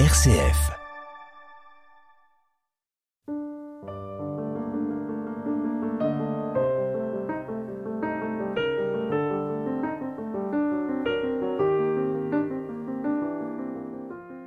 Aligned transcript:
RCF. 0.00 0.72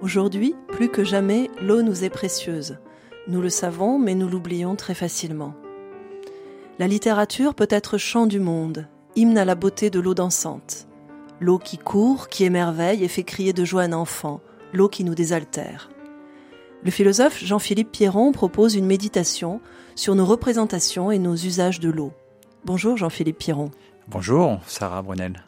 Aujourd'hui, 0.02 0.54
plus 0.68 0.90
que 0.90 1.06
jamais, 1.06 1.50
l'eau 1.62 1.82
nous 1.82 2.04
est 2.04 2.10
précieuse. 2.10 2.78
Nous 3.30 3.40
le 3.40 3.50
savons, 3.50 3.98
mais 3.98 4.16
nous 4.16 4.28
l'oublions 4.28 4.76
très 4.76 4.96
facilement. 4.96 5.54
La 6.78 6.90
littérature 6.90 7.56
peut 7.56 7.68
être 7.70 7.98
chant 7.98 8.26
du 8.26 8.42
monde, 8.42 8.86
hymne 9.16 9.38
à 9.38 9.46
la 9.46 9.56
beauté 9.56 9.90
de 9.90 10.02
l'eau 10.02 10.14
dansante. 10.14 10.90
L'eau 11.40 11.58
qui 11.58 11.78
court, 11.78 12.28
qui 12.28 12.44
émerveille 12.44 13.06
et 13.06 13.08
fait 13.08 13.24
crier 13.24 13.54
de 13.54 13.64
joie 13.64 13.84
un 13.84 13.94
enfant, 13.94 14.42
l'eau 14.74 14.90
qui 14.90 15.04
nous 15.04 15.16
désaltère. 15.16 15.90
Le 16.84 16.92
philosophe 16.92 17.44
Jean-Philippe 17.44 17.92
Pierron 17.92 18.32
propose 18.32 18.76
une 18.76 18.86
méditation 18.86 19.62
sur 19.96 20.16
nos 20.16 20.26
représentations 20.26 21.12
et 21.12 21.20
nos 21.20 21.36
usages 21.36 21.80
de 21.80 21.90
l'eau. 21.90 22.14
Bonjour 22.66 22.98
Jean-Philippe 22.98 23.40
Pierron. 23.40 23.72
Bonjour 24.08 24.60
Sarah 24.68 25.02
Brunel. 25.02 25.44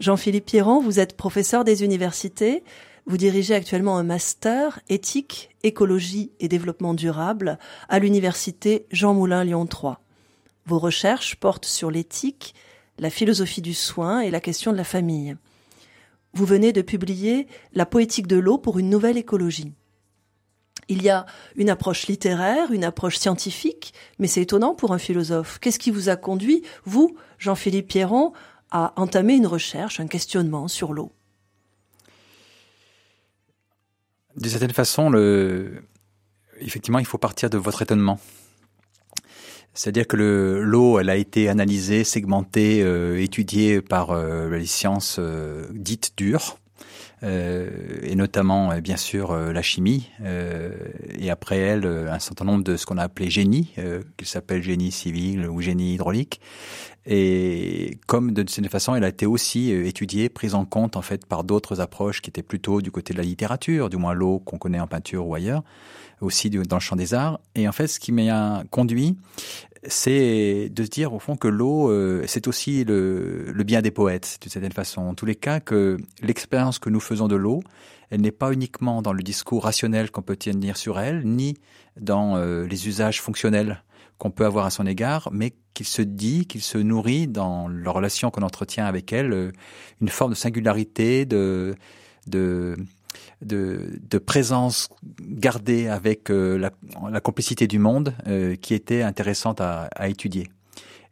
Jean-Philippe 0.00 0.46
Pierron, 0.46 0.80
vous 0.80 0.98
êtes 0.98 1.16
professeur 1.16 1.64
des 1.64 1.84
universités, 1.84 2.64
vous 3.06 3.16
dirigez 3.16 3.54
actuellement 3.54 3.98
un 3.98 4.02
master 4.02 4.80
éthique, 4.88 5.50
écologie 5.62 6.32
et 6.40 6.48
développement 6.48 6.94
durable 6.94 7.58
à 7.88 7.98
l'université 7.98 8.86
Jean 8.90 9.14
Moulin 9.14 9.44
Lyon 9.44 9.66
3. 9.66 10.00
Vos 10.66 10.78
recherches 10.78 11.36
portent 11.36 11.66
sur 11.66 11.90
l'éthique, 11.90 12.54
la 12.98 13.10
philosophie 13.10 13.62
du 13.62 13.74
soin 13.74 14.20
et 14.20 14.30
la 14.30 14.40
question 14.40 14.72
de 14.72 14.76
la 14.76 14.84
famille. 14.84 15.36
Vous 16.34 16.46
venez 16.46 16.72
de 16.72 16.82
publier 16.82 17.46
La 17.74 17.86
poétique 17.86 18.26
de 18.26 18.36
l'eau 18.36 18.58
pour 18.58 18.78
une 18.78 18.88
nouvelle 18.88 19.18
écologie. 19.18 19.72
Il 20.88 21.02
y 21.02 21.10
a 21.10 21.26
une 21.56 21.70
approche 21.70 22.06
littéraire, 22.06 22.72
une 22.72 22.84
approche 22.84 23.16
scientifique, 23.16 23.94
mais 24.18 24.26
c'est 24.26 24.42
étonnant 24.42 24.74
pour 24.74 24.92
un 24.92 24.98
philosophe. 24.98 25.58
Qu'est-ce 25.60 25.78
qui 25.78 25.90
vous 25.90 26.08
a 26.08 26.16
conduit, 26.16 26.62
vous, 26.84 27.16
Jean-Philippe 27.38 27.88
Pierron, 27.88 28.32
à 28.70 28.92
entamer 28.96 29.34
une 29.34 29.46
recherche, 29.46 30.00
un 30.00 30.06
questionnement 30.06 30.68
sur 30.68 30.92
l'eau? 30.92 31.12
D'une 34.36 34.50
certaine 34.50 34.72
façon, 34.72 35.12
effectivement, 36.58 36.98
il 36.98 37.06
faut 37.06 37.18
partir 37.18 37.50
de 37.50 37.58
votre 37.58 37.82
étonnement. 37.82 38.18
C'est-à-dire 39.74 40.06
que 40.06 40.16
l'eau, 40.16 40.98
elle 40.98 41.08
a 41.08 41.16
été 41.16 41.48
analysée, 41.48 42.04
segmentée, 42.04 42.82
euh, 42.82 43.20
étudiée 43.20 43.80
par 43.80 44.10
euh, 44.10 44.50
les 44.50 44.66
sciences 44.66 45.16
euh, 45.18 45.66
dites 45.72 46.12
dures, 46.16 46.58
et 47.22 48.14
notamment, 48.14 48.76
bien 48.78 48.96
sûr, 48.96 49.34
la 49.34 49.62
chimie, 49.62 50.10
et 51.18 51.30
après 51.30 51.58
elle, 51.58 51.86
un 51.86 52.18
certain 52.18 52.44
nombre 52.44 52.64
de 52.64 52.76
ce 52.76 52.86
qu'on 52.86 52.98
a 52.98 53.04
appelé 53.04 53.30
génie, 53.30 53.74
qui 54.16 54.26
s'appelle 54.26 54.62
génie 54.62 54.90
civil 54.90 55.46
ou 55.46 55.60
génie 55.60 55.94
hydraulique. 55.94 56.40
Et 57.04 57.98
comme 58.06 58.32
de 58.32 58.48
cette 58.48 58.68
façon, 58.68 58.94
elle 58.94 59.04
a 59.04 59.08
été 59.08 59.26
aussi 59.26 59.70
étudiée, 59.70 60.28
prise 60.28 60.54
en 60.54 60.64
compte 60.64 60.96
en 60.96 61.02
fait 61.02 61.26
par 61.26 61.42
d'autres 61.42 61.80
approches 61.80 62.22
qui 62.22 62.30
étaient 62.30 62.44
plutôt 62.44 62.80
du 62.80 62.92
côté 62.92 63.12
de 63.12 63.18
la 63.18 63.24
littérature, 63.24 63.90
du 63.90 63.96
moins 63.96 64.14
l'eau 64.14 64.38
qu'on 64.38 64.58
connaît 64.58 64.80
en 64.80 64.86
peinture 64.86 65.26
ou 65.26 65.34
ailleurs 65.34 65.62
aussi 66.20 66.50
dans 66.50 66.76
le 66.76 66.80
champ 66.80 66.94
des 66.94 67.14
arts. 67.14 67.40
Et 67.56 67.66
en 67.66 67.72
fait, 67.72 67.88
ce 67.88 67.98
qui 67.98 68.12
m'a 68.12 68.62
conduit, 68.70 69.16
c'est 69.84 70.68
de 70.70 70.84
se 70.84 70.88
dire 70.88 71.12
au 71.12 71.18
fond 71.18 71.36
que 71.36 71.48
l'eau, 71.48 71.90
euh, 71.90 72.24
c'est 72.26 72.46
aussi 72.46 72.84
le, 72.84 73.50
le, 73.52 73.64
bien 73.64 73.82
des 73.82 73.90
poètes, 73.90 74.38
d'une 74.40 74.50
certaine 74.50 74.72
façon. 74.72 75.02
En 75.02 75.14
tous 75.14 75.26
les 75.26 75.34
cas, 75.34 75.60
que 75.60 75.96
l'expérience 76.22 76.78
que 76.78 76.88
nous 76.88 77.00
faisons 77.00 77.28
de 77.28 77.36
l'eau, 77.36 77.62
elle 78.10 78.20
n'est 78.20 78.30
pas 78.30 78.52
uniquement 78.52 79.02
dans 79.02 79.12
le 79.12 79.22
discours 79.22 79.64
rationnel 79.64 80.10
qu'on 80.10 80.22
peut 80.22 80.36
tenir 80.36 80.76
sur 80.76 81.00
elle, 81.00 81.24
ni 81.24 81.56
dans 82.00 82.36
euh, 82.36 82.66
les 82.66 82.86
usages 82.86 83.20
fonctionnels 83.20 83.82
qu'on 84.18 84.30
peut 84.30 84.44
avoir 84.44 84.66
à 84.66 84.70
son 84.70 84.86
égard, 84.86 85.30
mais 85.32 85.52
qu'il 85.74 85.86
se 85.86 86.02
dit, 86.02 86.46
qu'il 86.46 86.62
se 86.62 86.78
nourrit 86.78 87.26
dans 87.26 87.66
la 87.68 87.90
relation 87.90 88.30
qu'on 88.30 88.42
entretient 88.42 88.86
avec 88.86 89.12
elle, 89.12 89.32
euh, 89.32 89.50
une 90.00 90.08
forme 90.08 90.32
de 90.32 90.36
singularité, 90.36 91.24
de, 91.24 91.74
de 92.28 92.76
de, 93.40 94.00
de, 94.08 94.18
présence 94.18 94.88
gardée 95.20 95.88
avec 95.88 96.30
euh, 96.30 96.58
la, 96.58 96.70
la, 97.10 97.20
complicité 97.20 97.66
du 97.66 97.78
monde 97.78 98.14
euh, 98.26 98.56
qui 98.56 98.74
était 98.74 99.02
intéressante 99.02 99.60
à, 99.60 99.88
à 99.94 100.08
étudier. 100.08 100.48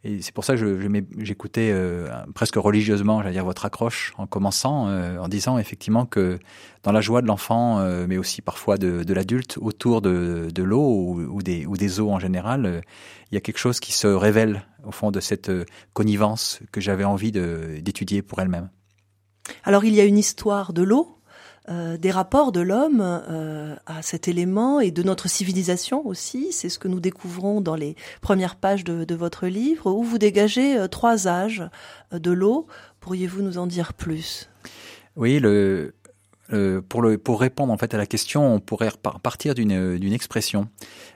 Et 0.03 0.21
c'est 0.23 0.33
pour 0.33 0.43
ça 0.43 0.55
que 0.55 0.89
j'écoutais 1.19 1.69
euh, 1.71 2.09
presque 2.33 2.55
religieusement, 2.55 3.21
j'allais 3.21 3.33
dire, 3.33 3.45
votre 3.45 3.65
accroche 3.65 4.13
en 4.17 4.25
commençant, 4.25 4.87
en 4.87 5.27
disant 5.27 5.59
effectivement 5.59 6.07
que 6.07 6.39
dans 6.81 6.91
la 6.91 7.01
joie 7.01 7.21
de 7.21 7.27
l'enfant, 7.27 7.85
mais 8.07 8.17
aussi 8.17 8.41
parfois 8.41 8.79
de, 8.79 9.03
de 9.03 9.13
l'adulte, 9.13 9.59
autour 9.61 10.01
de, 10.01 10.47
de 10.51 10.63
l'eau 10.63 11.13
ou, 11.29 11.43
des, 11.43 11.67
ou 11.67 11.77
des 11.77 11.99
eaux 11.99 12.09
en 12.09 12.17
général, 12.17 12.81
il 13.31 13.35
y 13.35 13.37
a 13.37 13.41
quelque 13.41 13.59
chose 13.59 13.79
qui 13.79 13.93
se 13.93 14.07
révèle 14.07 14.65
au 14.87 14.91
fond 14.91 15.11
de 15.11 15.19
cette 15.19 15.51
connivence 15.93 16.61
que 16.71 16.81
j'avais 16.81 17.03
envie 17.03 17.31
d'étudier 17.31 18.23
pour 18.23 18.39
elle-même. 18.39 18.71
Alors 19.63 19.85
il 19.85 19.93
y 19.93 20.01
a 20.01 20.05
une 20.05 20.17
histoire 20.17 20.73
de 20.73 20.81
l'eau 20.81 21.20
euh, 21.71 21.95
des 21.95 22.11
rapports 22.11 22.51
de 22.51 22.59
l'homme 22.59 23.01
euh, 23.01 23.75
à 23.85 24.01
cet 24.01 24.27
élément 24.27 24.81
et 24.81 24.91
de 24.91 25.03
notre 25.03 25.29
civilisation 25.29 26.05
aussi. 26.05 26.51
C'est 26.51 26.67
ce 26.67 26.77
que 26.77 26.89
nous 26.89 26.99
découvrons 26.99 27.61
dans 27.61 27.75
les 27.75 27.95
premières 28.19 28.57
pages 28.57 28.83
de, 28.83 29.15
votre 29.15 29.47
livre, 29.47 29.91
où 29.91 30.03
vous 30.03 30.17
dégagez 30.17 30.77
euh, 30.77 30.87
trois 30.87 31.27
âges 31.27 31.63
de 32.11 32.31
l'eau. 32.31 32.67
Pourriez-vous 32.99 33.41
nous 33.41 33.57
en 33.57 33.67
dire 33.67 33.93
plus? 33.93 34.49
Oui, 35.15 35.39
le, 35.39 35.93
pour, 36.89 37.01
le, 37.01 37.17
pour 37.17 37.39
répondre 37.39 37.71
en 37.71 37.77
fait 37.77 37.93
à 37.93 37.97
la 37.97 38.05
question, 38.05 38.55
on 38.55 38.59
pourrait 38.59 38.91
partir 39.23 39.55
d'une, 39.55 39.97
d'une 39.97 40.13
expression. 40.13 40.67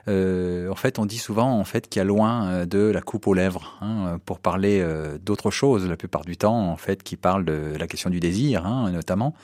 en 0.08 0.74
fait, 0.74 0.98
on 0.98 1.06
dit 1.06 1.18
souvent 1.18 1.58
en 1.58 1.64
fait 1.64 1.88
qu'il 1.88 2.00
y 2.00 2.02
a 2.02 2.04
loin 2.04 2.66
de 2.66 2.78
la 2.78 3.00
coupe 3.00 3.26
aux 3.26 3.34
lèvres 3.34 3.78
hein, 3.80 4.18
pour 4.24 4.38
parler 4.38 4.84
d'autre 5.22 5.50
chose. 5.50 5.86
La 5.88 5.96
plupart 5.96 6.24
du 6.24 6.36
temps, 6.36 6.70
en 6.70 6.76
fait, 6.76 7.02
qui 7.02 7.16
parle 7.16 7.44
de 7.44 7.74
la 7.78 7.86
question 7.86 8.10
du 8.10 8.20
désir, 8.20 8.66
hein, 8.66 8.90
notamment. 8.90 9.34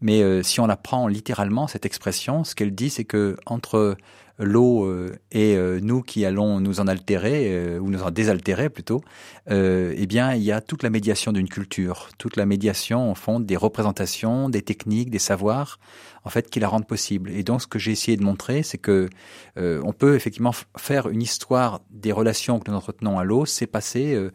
Mais 0.00 0.22
euh, 0.22 0.42
si 0.42 0.60
on 0.60 0.66
la 0.66 0.76
prend 0.76 1.08
littéralement, 1.08 1.66
cette 1.66 1.86
expression, 1.86 2.44
ce 2.44 2.54
qu'elle 2.54 2.74
dit, 2.74 2.90
c'est 2.90 3.04
que 3.04 3.36
entre 3.46 3.96
l'eau 4.38 4.84
euh, 4.84 5.16
et 5.30 5.56
euh, 5.56 5.80
nous 5.82 6.02
qui 6.02 6.24
allons 6.24 6.60
nous 6.60 6.80
en 6.80 6.88
altérer 6.88 7.78
ou 7.78 7.90
nous 7.90 8.02
en 8.02 8.10
désaltérer 8.10 8.68
plutôt, 8.68 9.02
eh 9.50 10.06
bien 10.06 10.34
il 10.34 10.42
y 10.42 10.52
a 10.52 10.60
toute 10.60 10.82
la 10.82 10.90
médiation 10.90 11.32
d'une 11.32 11.48
culture, 11.48 12.08
toute 12.18 12.36
la 12.36 12.46
médiation 12.46 13.10
au 13.10 13.14
fond 13.14 13.40
des 13.40 13.56
représentations, 13.56 14.48
des 14.48 14.62
techniques, 14.62 15.10
des 15.10 15.18
savoirs, 15.18 15.78
en 16.24 16.30
fait 16.30 16.50
qui 16.50 16.60
la 16.60 16.68
rendent 16.68 16.86
possible. 16.86 17.30
Et 17.30 17.42
donc 17.42 17.62
ce 17.62 17.66
que 17.66 17.78
j'ai 17.78 17.92
essayé 17.92 18.16
de 18.16 18.24
montrer, 18.24 18.62
c'est 18.62 18.78
que 18.78 19.08
on 19.56 19.92
peut 19.92 20.14
effectivement 20.14 20.54
faire 20.76 21.08
une 21.08 21.22
histoire 21.22 21.80
des 21.90 22.12
relations 22.12 22.58
que 22.58 22.70
nous 22.70 22.76
entretenons 22.76 23.18
à 23.18 23.24
l'eau, 23.24 23.46
c'est 23.46 23.66
passer 23.66 24.30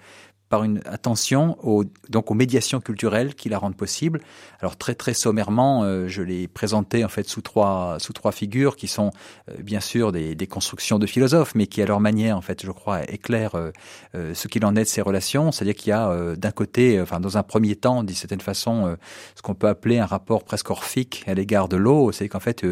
par 0.50 0.64
une 0.64 0.82
attention 0.86 1.58
aux, 1.66 1.84
donc 2.10 2.32
aux 2.32 2.34
médiations 2.34 2.82
culturelles 2.82 3.36
qui 3.36 3.50
la 3.50 3.60
rendent 3.60 3.76
possible. 3.76 4.20
Alors 4.60 4.78
très 4.78 4.96
très 4.96 5.14
sommairement, 5.14 5.84
euh, 5.84 6.08
je 6.08 6.24
l'ai 6.24 6.48
présenté 6.48 7.06
en 7.06 7.08
fait 7.08 7.28
sous 7.28 7.42
trois 7.42 7.98
sous 8.00 8.14
trois 8.14 8.32
figures 8.32 8.76
qui 8.76 8.88
sont 8.88 9.12
euh, 9.50 9.54
bien 9.62 9.80
sûr 9.80 10.12
des, 10.12 10.34
des, 10.36 10.48
constructions 10.48 10.98
de 10.98 11.06
philosophes, 11.06 11.54
mais 11.54 11.68
qui 11.68 11.82
à 11.82 11.86
leur 11.86 12.00
manière 12.00 12.36
en 12.36 12.42
fait, 12.42 12.66
je 12.66 12.72
crois, 12.72 13.04
éclairent 13.10 13.56
euh, 13.56 14.34
ce 14.34 14.48
qu'il 14.48 14.66
en 14.66 14.76
est 14.76 14.84
de 14.84 14.88
ces 14.88 15.02
relations. 15.02 15.52
C'est-à-dire 15.52 15.76
qu'il 15.76 15.90
y 15.90 15.94
a 15.94 16.36
d'un 16.36 16.52
côté, 16.52 17.00
enfin 17.00 17.20
dans 17.20 17.38
un 17.38 17.44
premier 17.44 17.76
temps, 17.76 18.04
d'une 18.04 18.16
certaine 18.16 18.42
façon, 18.42 18.98
ce 19.36 19.42
qu'on 19.42 19.54
peut 19.54 19.68
appeler 19.68 20.00
un 20.00 20.06
rapport 20.06 20.44
presque 20.44 20.70
orphique 20.72 21.24
à 21.28 21.34
l'égard 21.36 21.70
de 21.70 21.78
l'eau. 21.78 22.12
C'est 22.12 22.28
qu'en 22.28 22.40
fait 22.40 22.66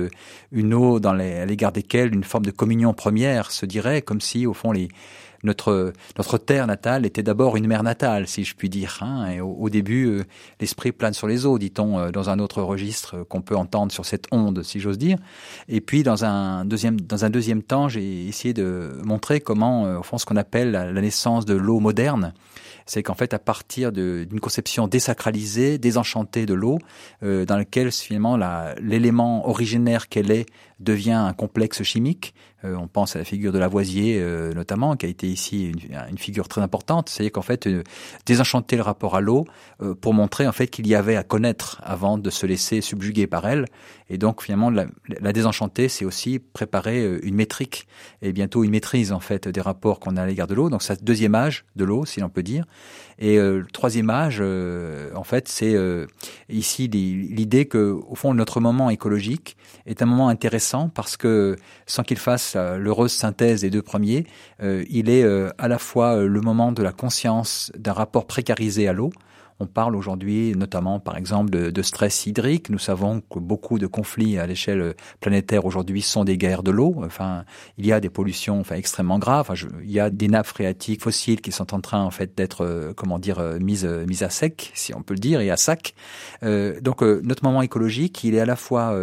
une 0.52 0.74
eau 0.74 1.00
dans 1.00 1.14
les, 1.14 1.36
à 1.36 1.46
l'égard 1.46 1.72
desquelles 1.72 2.14
une 2.14 2.24
forme 2.24 2.46
de 2.46 2.52
communion 2.52 2.94
première 2.94 3.52
se 3.52 3.66
dirait, 3.66 4.02
comme 4.02 4.22
si 4.22 4.48
au 4.48 4.54
fond 4.54 4.72
les 4.72 4.90
notre 5.44 5.94
notre 6.18 6.38
terre 6.38 6.68
natale 6.68 7.06
était 7.06 7.24
d'abord 7.24 7.58
une 7.58 7.68
mer 7.68 7.84
natale, 7.84 8.28
si 8.28 8.44
je 8.44 8.56
puis 8.56 8.70
dire. 8.70 9.00
Hein, 9.02 9.30
et 9.30 9.42
au, 9.42 9.70
début, 9.70 10.08
euh, 10.08 10.24
l'esprit 10.60 10.92
plane 10.92 11.14
sur 11.14 11.28
les 11.28 11.46
eaux, 11.46 11.58
dit-on, 11.60 12.00
euh, 12.00 12.12
dans 12.12 12.30
un 12.30 12.40
autre 12.40 12.62
registre 12.62 13.24
qu'on 13.24 13.42
peut 13.42 13.56
entendre 13.56 13.92
sur 13.92 14.06
cette 14.06 14.26
onde, 14.32 14.64
si 14.64 14.80
j'ose 14.80 14.98
dire. 14.98 15.18
Et 15.68 15.82
puis, 15.82 16.04
dans 16.04 16.26
un 16.26 16.66
deuxième 16.66 17.00
dans 17.00 17.26
un 17.26 17.30
deuxième 17.30 17.64
temps, 17.64 17.90
j'ai 17.90 18.28
essayé 18.28 18.54
de 18.54 19.00
montrer 19.04 19.40
comment, 19.40 19.86
euh, 19.86 20.00
au 20.00 20.04
fond, 20.04 20.18
ce 20.18 20.26
qu'on 20.26 20.38
appelle 20.38 20.72
la, 20.72 20.92
naissance 20.98 21.46
de 21.46 21.54
l'eau 21.54 21.80
moderne, 21.80 22.34
c'est 22.86 23.04
qu'en 23.04 23.14
fait, 23.14 23.34
à 23.34 23.40
partir 23.40 23.92
d'une 23.92 24.40
conception 24.40 24.88
désacralisée, 24.88 25.78
désenchantée 25.78 26.46
de 26.46 26.54
l'eau, 26.54 26.80
dans 27.22 27.58
laquelle 27.58 27.92
finalement 27.92 28.38
l'élément 28.82 29.48
originaire 29.48 30.08
qu'elle 30.08 30.32
est 30.32 30.46
devient 30.80 31.12
un 31.12 31.34
complexe 31.34 31.84
chimique, 31.84 32.34
Euh, 32.66 32.76
on 32.76 32.88
pense 32.88 33.16
à 33.16 33.20
la 33.20 33.26
figure 33.26 33.52
de 33.52 33.60
Lavoisier 33.60 34.18
euh, 34.20 34.52
notamment, 34.54 34.96
qui 34.96 35.06
a 35.06 35.10
été 35.10 35.28
ici 35.28 35.72
une, 36.10 36.18
figure 36.18 36.48
très 36.48 36.62
importante. 36.62 37.10
C'est-à-dire 37.10 37.32
qu'en 37.32 37.44
fait, 37.44 37.68
euh, 37.68 37.84
désenchanter 38.26 38.76
le 38.76 38.82
rapport 38.82 39.16
à 39.16 39.22
l'eau 39.22 39.46
pour 40.02 40.14
montrer 40.14 40.48
en 40.48 40.52
fait 40.52 40.68
qu'il 40.68 40.88
y 40.88 40.96
avait 40.96 41.16
à 41.16 41.24
connaître 41.24 41.80
avant 41.84 42.18
de 42.18 42.30
se 42.30 42.46
laisser 42.48 42.82
subjuguer 42.82 43.28
par 43.28 43.48
elle. 43.48 43.66
Et 44.10 44.18
donc 44.18 44.42
finalement, 44.42 44.70
la, 44.70 44.88
la 45.22 45.34
désenchanter, 45.34 45.88
c'est 45.88 46.06
aussi 46.06 46.40
préparer 46.40 47.20
une 47.22 47.36
métrique 47.36 47.88
et 48.22 48.32
bientôt 48.32 48.64
une 48.64 48.72
maîtrise 48.72 49.12
en 49.12 49.20
fait 49.20 49.48
des 49.48 49.62
rapports 49.62 50.00
qu'on 50.00 50.18
a 50.18 50.24
à 50.24 50.26
l'égard 50.26 50.48
de 50.48 50.56
l'eau. 50.56 50.70
Donc 50.70 50.82
c'est 50.82 51.04
deuxième 51.04 51.36
âge 51.36 51.66
de 51.76 51.86
l'eau, 51.86 52.06
si 52.06 52.20
l'on 52.22 52.30
peut 52.30 52.44
dire. 52.44 52.66
Et 53.20 53.38
le 53.38 53.66
troisième 53.72 54.10
âge, 54.10 54.42
en 54.42 55.24
fait, 55.24 55.48
c'est 55.48 55.76
ici 56.50 56.88
l'idée 56.88 57.66
que 57.66 58.00
au 58.08 58.16
fond 58.16 58.34
notre 58.34 58.60
moment 58.60 58.90
écologique 58.90 59.58
est 59.86 60.02
un 60.02 60.06
moment 60.06 60.30
intéressant 60.30 60.67
parce 60.94 61.18
que 61.18 61.56
sans 61.86 62.04
qu'il 62.04 62.18
fasse 62.18 62.56
l'heureuse 62.56 63.12
synthèse 63.12 63.62
des 63.62 63.70
deux 63.70 63.82
premiers, 63.82 64.26
euh, 64.62 64.84
il 64.90 65.10
est 65.10 65.24
euh, 65.24 65.50
à 65.58 65.68
la 65.68 65.78
fois 65.78 66.18
euh, 66.18 66.28
le 66.28 66.42
moment 66.42 66.72
de 66.72 66.84
la 66.84 66.92
conscience 66.92 67.72
d'un 67.78 67.94
rapport 67.94 68.26
précarisé 68.26 68.88
à 68.88 68.94
l'eau, 68.94 69.12
on 69.60 69.66
parle 69.66 69.96
aujourd'hui 69.96 70.54
notamment, 70.56 71.00
par 71.00 71.18
exemple, 71.18 71.50
de, 71.50 71.82
stress 71.82 72.26
hydrique. 72.26 72.70
Nous 72.70 72.80
savons 72.80 73.22
que 73.22 73.40
beaucoup 73.40 73.80
de 73.80 73.88
conflits 73.88 74.38
à 74.38 74.46
l'échelle 74.46 74.94
planétaire 75.20 75.66
aujourd'hui 75.66 76.02
sont 76.02 76.24
des 76.24 76.38
guerres 76.38 76.64
de 76.64 76.72
l'eau. 76.72 76.96
Enfin, 77.04 77.44
il 77.78 77.86
y 77.86 77.92
a 77.92 78.00
des 78.00 78.10
pollutions 78.10 78.60
enfin, 78.60 78.76
extrêmement 78.76 79.20
graves. 79.20 79.52
Il 79.84 79.92
y 79.92 80.00
a 80.00 80.10
des 80.10 80.28
nappes 80.28 80.48
phréatiques 80.48 81.02
fossiles 81.02 81.42
qui 81.42 81.52
sont 81.52 81.74
en 81.74 81.82
train 81.82 82.04
en 82.04 82.12
fait 82.12 82.38
d'être, 82.38 82.66
euh, 82.66 82.94
comment 82.96 83.20
dire, 83.20 83.40
euh, 83.40 83.58
mises, 83.60 83.86
euh, 83.86 84.06
mises 84.06 84.24
à 84.24 84.30
sec, 84.30 84.72
si 84.74 84.94
on 84.94 85.02
peut 85.02 85.14
le 85.14 85.20
dire, 85.20 85.42
et 85.42 85.50
à 85.50 85.58
sac. 85.58 85.94
Donc, 86.44 87.02
notre 87.02 87.44
moment 87.44 87.62
écologique, 87.62 88.24
il 88.24 88.36
est 88.36 88.40
à 88.40 88.46
la 88.46 88.56
fois 88.56 88.96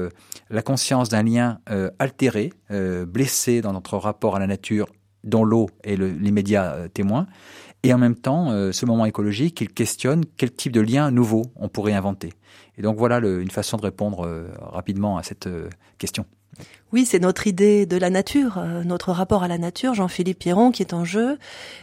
la 0.51 0.63
conscience 0.63 1.09
d'un 1.09 1.23
lien 1.23 1.59
altéré, 1.99 2.53
blessé 2.71 3.61
dans 3.61 3.73
notre 3.73 3.97
rapport 3.97 4.37
à 4.37 4.39
la 4.39 4.47
nature 4.47 4.87
dont 5.25 5.45
l'eau 5.45 5.69
est 5.83 5.97
l'immédiat 5.97 6.89
témoin, 6.93 7.27
et 7.85 7.93
en 7.93 7.99
même 7.99 8.17
temps, 8.17 8.51
euh, 8.51 8.73
ce 8.73 8.87
moment 8.87 9.05
écologique, 9.05 9.61
il 9.61 9.69
questionne 9.69 10.25
quel 10.39 10.51
type 10.51 10.73
de 10.73 10.81
lien 10.81 11.11
nouveau 11.11 11.43
on 11.57 11.69
pourrait 11.69 11.93
inventer. 11.93 12.33
Et 12.79 12.83
donc 12.83 12.97
voilà 12.97 13.19
une 13.19 13.51
façon 13.51 13.77
de 13.77 13.83
répondre 13.83 14.27
euh, 14.27 14.49
rapidement 14.59 15.19
à 15.19 15.23
cette 15.23 15.47
euh, 15.47 15.69
question. 15.99 16.25
Oui, 16.93 17.05
c'est 17.05 17.19
notre 17.19 17.47
idée 17.47 17.85
de 17.85 17.97
la 17.97 18.09
nature, 18.09 18.63
notre 18.85 19.11
rapport 19.11 19.43
à 19.43 19.49
la 19.49 19.59
nature, 19.59 19.93
Jean-Philippe 19.95 20.39
Pierron, 20.39 20.71
qui 20.71 20.83
est 20.83 20.95
en 20.95 21.05
jeu. 21.05 21.37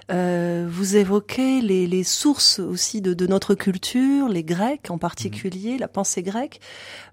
vous 0.10 0.96
évoquez 0.96 1.60
les, 1.60 2.04
sources 2.06 2.60
aussi 2.60 3.02
de, 3.02 3.28
notre 3.28 3.54
culture, 3.54 4.30
les 4.30 4.46
Grecs 4.46 4.90
en 4.90 4.98
particulier, 4.98 5.78
la 5.78 5.90
pensée 5.90 6.24
grecque. 6.24 6.62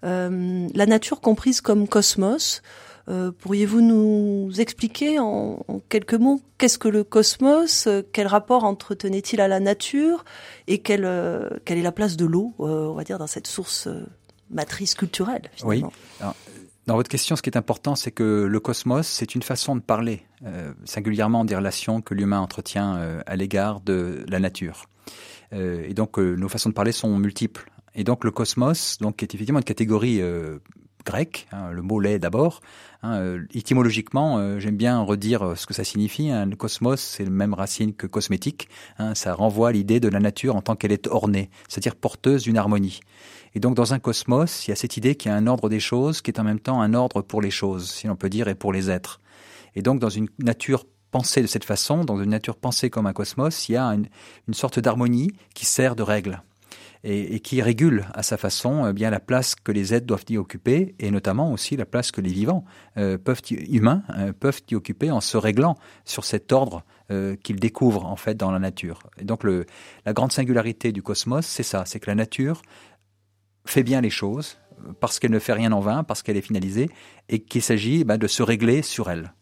la 0.05 0.87
nature 0.87 1.21
comprise 1.21 1.61
comme 1.61 1.89
cosmos, 1.89 2.63
euh, 3.09 3.33
pourriez-vous 3.33 3.81
nous 3.81 4.51
expliquer 4.61 5.19
en, 5.19 5.65
quelques 5.89 6.15
mots 6.15 6.43
qu'est-ce 6.59 6.79
que 6.79 6.89
le 6.89 7.05
cosmos 7.05 7.87
euh, 7.87 8.03
Quel 8.13 8.27
rapport 8.27 8.65
entretenait-il 8.65 9.41
à 9.41 9.49
la 9.49 9.61
nature 9.61 10.25
Et 10.67 10.79
quelle, 10.79 11.07
euh, 11.07 11.49
quelle 11.65 11.79
est 11.79 11.83
la 11.83 11.93
place 11.93 12.17
de 12.17 12.27
l'eau, 12.27 12.55
on 12.59 12.93
va 12.93 13.05
dire, 13.05 13.19
dans 13.19 13.27
cette 13.27 13.47
source 13.47 13.89
matrice 14.51 14.95
culturelle 14.95 15.51
finalement. 15.55 15.93
Oui. 16.21 16.27
dans 16.87 16.97
votre 16.97 17.09
question, 17.09 17.37
ce 17.37 17.43
qui 17.43 17.51
est 17.51 17.57
important, 17.57 17.95
c'est 17.95 18.11
que 18.11 18.45
le 18.45 18.61
cosmos, 18.61 19.07
c'est 19.07 19.35
une 19.35 19.43
façon 19.43 19.77
de 19.77 19.81
parler, 19.81 20.23
singulièrement 20.85 21.45
des 21.45 21.55
relations 21.55 22.01
que 22.01 22.15
l'humain 22.15 22.41
entretient 22.41 23.21
à 23.27 23.37
l'égard 23.37 23.81
de 23.81 24.25
la 24.27 24.39
nature. 24.39 24.87
et 25.53 25.93
donc, 25.93 26.17
nos 26.17 26.49
façons 26.49 26.71
de 26.71 26.75
parler 26.75 26.93
sont 26.93 27.17
multiples. 27.19 27.71
Et 27.95 28.05
donc, 28.05 28.25
le 28.25 28.31
cosmos, 28.31 28.97
donc, 28.99 29.23
est 29.23 29.35
effectivement 29.35 29.59
une 29.59 29.65
catégorie 29.65 30.23
grec, 31.09 31.49
hein, 31.53 31.71
le 31.73 31.81
mot 31.81 32.01
l'est 32.01 32.19
d'abord. 32.19 32.61
Hein, 33.03 33.15
euh, 33.17 33.47
étymologiquement, 33.55 34.39
euh, 34.39 34.59
j'aime 34.59 34.77
bien 34.77 35.01
redire 35.01 35.43
euh, 35.43 35.55
ce 35.55 35.67
que 35.67 35.73
ça 35.73 35.83
signifie. 35.83 36.31
Hein. 36.31 36.45
Le 36.45 36.55
cosmos, 36.55 37.01
c'est 37.01 37.25
le 37.25 37.31
même 37.31 37.55
racine 37.55 37.95
que 37.95 38.07
cosmétique. 38.07 38.69
Hein, 38.99 39.15
ça 39.15 39.33
renvoie 39.33 39.71
à 39.71 39.73
l'idée 39.73 40.01
de 40.01 40.09
la 40.09 40.21
nature 40.21 40.55
en 40.55 40.61
tant 40.61 40.77
qu'elle 40.77 40.93
est 40.93 41.07
ornée, 41.07 41.49
c'est-à-dire 41.67 41.97
porteuse 41.97 42.43
d'une 42.43 42.59
harmonie. 42.59 43.01
Et 43.55 43.61
donc 43.61 43.75
dans 43.75 43.95
un 43.95 43.99
cosmos, 43.99 44.67
il 44.67 44.71
y 44.71 44.73
a 44.73 44.77
cette 44.77 44.99
idée 44.99 45.15
qu'il 45.15 45.31
y 45.31 45.35
a 45.35 45.37
un 45.37 45.47
ordre 45.47 45.71
des 45.71 45.81
choses 45.81 46.21
qui 46.21 46.31
est 46.31 46.39
en 46.39 46.45
même 46.45 46.61
temps 46.61 46.83
un 46.83 46.93
ordre 46.93 47.23
pour 47.23 47.41
les 47.41 47.51
choses, 47.51 47.91
si 47.91 48.07
l'on 48.07 48.17
peut 48.17 48.29
dire, 48.29 48.49
et 48.49 48.55
pour 48.55 48.75
les 48.75 48.91
êtres. 48.91 49.21
Et 49.77 49.81
donc 49.81 50.01
dans 50.01 50.11
une 50.11 50.29
nature 50.39 50.85
pensée 51.11 51.41
de 51.41 51.47
cette 51.47 51.65
façon, 51.65 52.05
dans 52.05 52.23
une 52.23 52.31
nature 52.31 52.57
pensée 52.57 52.91
comme 52.91 53.07
un 53.07 53.15
cosmos, 53.15 53.71
il 53.71 53.73
y 53.73 53.77
a 53.77 53.87
une 53.87 54.55
sorte 54.55 54.79
d'harmonie 54.79 55.31
qui 55.55 55.65
sert 55.65 55.97
de 55.97 56.03
règle 56.03 56.43
et, 57.05 57.41
qui 57.41 57.63
régule 57.63 58.07
à 58.15 58.23
sa 58.23 58.37
façon 58.37 58.89
eh 58.89 58.93
bien 58.93 59.11
la 59.11 59.21
place 59.21 59.55
que 59.55 59.73
les 59.73 59.95
êtres 59.95 60.07
doivent 60.07 60.25
y 60.29 60.37
occuper 60.37 60.95
et 60.99 61.11
notamment 61.11 61.53
aussi 61.53 61.77
la 61.77 61.87
place 61.87 62.11
que 62.11 62.21
les 62.21 62.33
vivants 62.33 62.65
euh, 62.97 63.19
peuvent 63.19 63.43
humains 63.51 64.03
euh, 64.17 64.33
peuvent 64.33 64.61
y 64.71 64.75
occuper 64.75 65.11
en 65.11 65.21
se 65.21 65.37
réglant 65.37 65.77
sur 66.05 66.25
cet 66.25 66.53
ordre 66.53 66.85
euh, 67.11 67.37
qu'ils 67.37 67.61
découvrent 67.61 68.07
en 68.07 68.17
fait 68.17 68.35
dans 68.35 68.51
la 68.51 68.59
nature. 68.59 69.03
Et 69.19 69.25
donc 69.25 69.45
la 69.45 70.13
grande 70.13 70.33
singularité 70.33 70.93
du 70.93 71.03
cosmos, 71.03 71.47
c'est 71.47 71.63
ça, 71.63 71.85
c'est 71.87 72.01
que 72.01 72.11
la 72.11 72.15
nature 72.15 72.63
fait 73.65 73.83
bien 73.83 74.01
les 74.01 74.11
choses 74.11 74.59
parce 75.01 75.19
qu'elle 75.19 75.33
ne 75.33 75.39
fait 75.39 75.53
rien 75.53 75.73
en 75.73 75.81
vain, 75.81 76.05
parce 76.05 76.23
qu'elle 76.23 76.37
est 76.37 76.43
finalisée, 76.43 76.89
et 77.29 77.41
qu'il 77.41 77.63
s'agit 77.63 78.05
ben, 78.05 78.17
de 78.17 78.29
se 78.29 78.43
régler 78.43 78.83
sur 78.83 79.11
elle. 79.11 79.33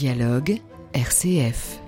Dialogue 0.00 0.62
RCF. 0.94 1.78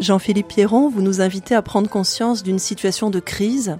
Jean-Philippe 0.00 0.48
Pierron, 0.48 0.88
vous 0.88 1.02
nous 1.02 1.20
invitez 1.20 1.54
à 1.54 1.60
prendre 1.60 1.90
conscience 1.90 2.42
d'une 2.42 2.58
situation 2.58 3.10
de 3.10 3.20
crise, 3.20 3.76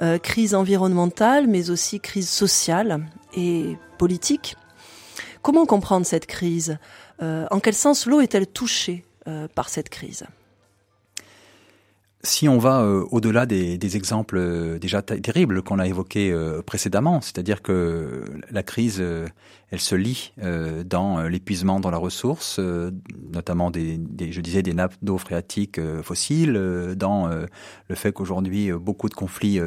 euh, 0.00 0.16
crise 0.16 0.54
environnementale, 0.54 1.48
mais 1.48 1.70
aussi 1.70 1.98
crise 1.98 2.28
sociale 2.28 3.04
et 3.34 3.76
politique. 3.98 4.54
Comment 5.42 5.66
comprendre 5.66 6.06
cette 6.06 6.26
crise? 6.26 6.78
Euh, 7.20 7.48
En 7.50 7.58
quel 7.58 7.74
sens 7.74 8.06
l'eau 8.06 8.20
est-elle 8.20 8.46
touchée 8.46 9.04
euh, 9.26 9.48
par 9.52 9.68
cette 9.68 9.88
crise? 9.88 10.22
Si 12.24 12.48
on 12.48 12.58
va 12.58 12.82
euh, 12.82 13.04
au-delà 13.10 13.46
des, 13.46 13.78
des, 13.78 13.96
exemples 13.96 14.36
euh, 14.38 14.78
déjà 14.78 15.02
terribles 15.02 15.62
qu'on 15.62 15.80
a 15.80 15.88
évoqués 15.88 16.30
euh, 16.30 16.62
précédemment, 16.62 17.20
c'est-à-dire 17.20 17.62
que 17.62 18.24
la 18.50 18.62
crise, 18.62 19.02
elle 19.70 19.80
se 19.80 19.94
lie 19.94 20.32
dans 20.84 21.22
l'épuisement 21.22 21.80
dans 21.80 21.90
la 21.90 21.96
ressource, 21.96 22.60
notamment 23.32 23.70
des, 23.70 23.96
des, 23.98 24.30
je 24.30 24.40
disais, 24.40 24.62
des 24.62 24.74
nappes 24.74 24.94
d'eau 25.02 25.18
phréatiques 25.18 25.80
fossiles, 26.02 26.94
dans 26.96 27.28
le 27.28 27.94
fait 27.94 28.12
qu'aujourd'hui 28.12 28.70
beaucoup 28.72 29.08
de 29.08 29.14
conflits 29.14 29.60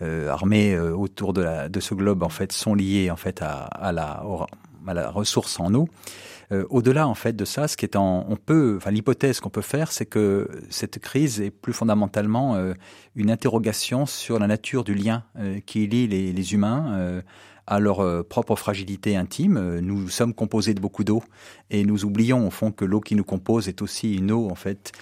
armés 0.00 0.78
autour 0.78 1.32
de, 1.32 1.42
la, 1.42 1.68
de 1.68 1.80
ce 1.80 1.94
globe 1.94 2.22
en 2.22 2.28
fait 2.28 2.52
sont 2.52 2.74
liés 2.74 3.10
en 3.10 3.16
fait 3.16 3.42
à, 3.42 3.64
à 3.64 3.92
la, 3.92 4.22
la 4.86 5.10
ressource 5.10 5.58
en 5.60 5.74
eau. 5.74 5.88
Euh, 6.50 6.64
au-delà 6.70 7.06
en 7.06 7.14
fait 7.14 7.34
de 7.34 7.44
ça, 7.44 7.68
ce 7.68 7.76
qui 7.76 7.84
est 7.84 7.94
en, 7.96 8.24
on 8.28 8.36
peut, 8.36 8.76
enfin 8.78 8.90
l'hypothèse 8.90 9.40
qu'on 9.40 9.50
peut 9.50 9.60
faire, 9.60 9.92
c'est 9.92 10.06
que 10.06 10.48
cette 10.70 10.98
crise 10.98 11.40
est 11.42 11.50
plus 11.50 11.74
fondamentalement 11.74 12.54
euh, 12.56 12.72
une 13.14 13.30
interrogation 13.30 14.06
sur 14.06 14.38
la 14.38 14.46
nature 14.46 14.82
du 14.82 14.94
lien 14.94 15.24
euh, 15.38 15.60
qui 15.66 15.86
lie 15.86 16.08
les 16.08 16.54
humains 16.54 17.22
à 17.68 17.78
leur 17.80 18.24
propre 18.26 18.56
fragilité 18.56 19.16
intime. 19.16 19.78
Nous 19.80 20.08
sommes 20.08 20.34
composés 20.34 20.74
de 20.74 20.80
beaucoup 20.80 21.04
d'eau 21.04 21.22
et 21.70 21.84
nous 21.84 22.04
oublions 22.04 22.46
au 22.46 22.50
fond 22.50 22.72
que 22.72 22.84
l'eau 22.84 23.00
qui 23.00 23.14
nous 23.14 23.24
compose 23.24 23.68
est 23.68 23.82
aussi 23.82 24.16
une 24.16 24.32
eau 24.32 24.48
en 24.50 24.54
fait 24.54 24.92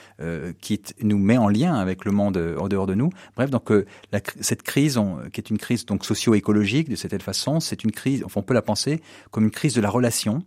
qui 0.61 0.81
nous 1.01 1.19
met 1.19 1.39
en 1.39 1.49
lien 1.49 1.75
avec 1.75 2.05
le 2.05 2.13
monde 2.13 2.57
en 2.59 2.69
dehors 2.69 2.87
de 2.87 2.95
nous. 2.95 3.11
Bref, 3.37 3.51
donc 3.51 3.71
la, 3.71 4.21
cette 4.41 4.63
crise, 4.63 5.01
qui 5.33 5.41
est 5.41 5.51
une 5.51 5.59
crise 5.59 5.87
donc 5.87 6.05
socio-écologique 6.05 6.89
de 6.89 6.97
cette 6.97 7.23
façon, 7.23 7.61
c'est 7.61 7.85
une 7.85 7.93
crise, 7.93 8.25
on 8.35 8.43
peut 8.43 8.55
la 8.55 8.63
penser 8.63 9.01
comme 9.31 9.45
une 9.45 9.51
crise 9.51 9.75
de 9.75 9.81
la 9.81 9.91
relation 9.91 10.43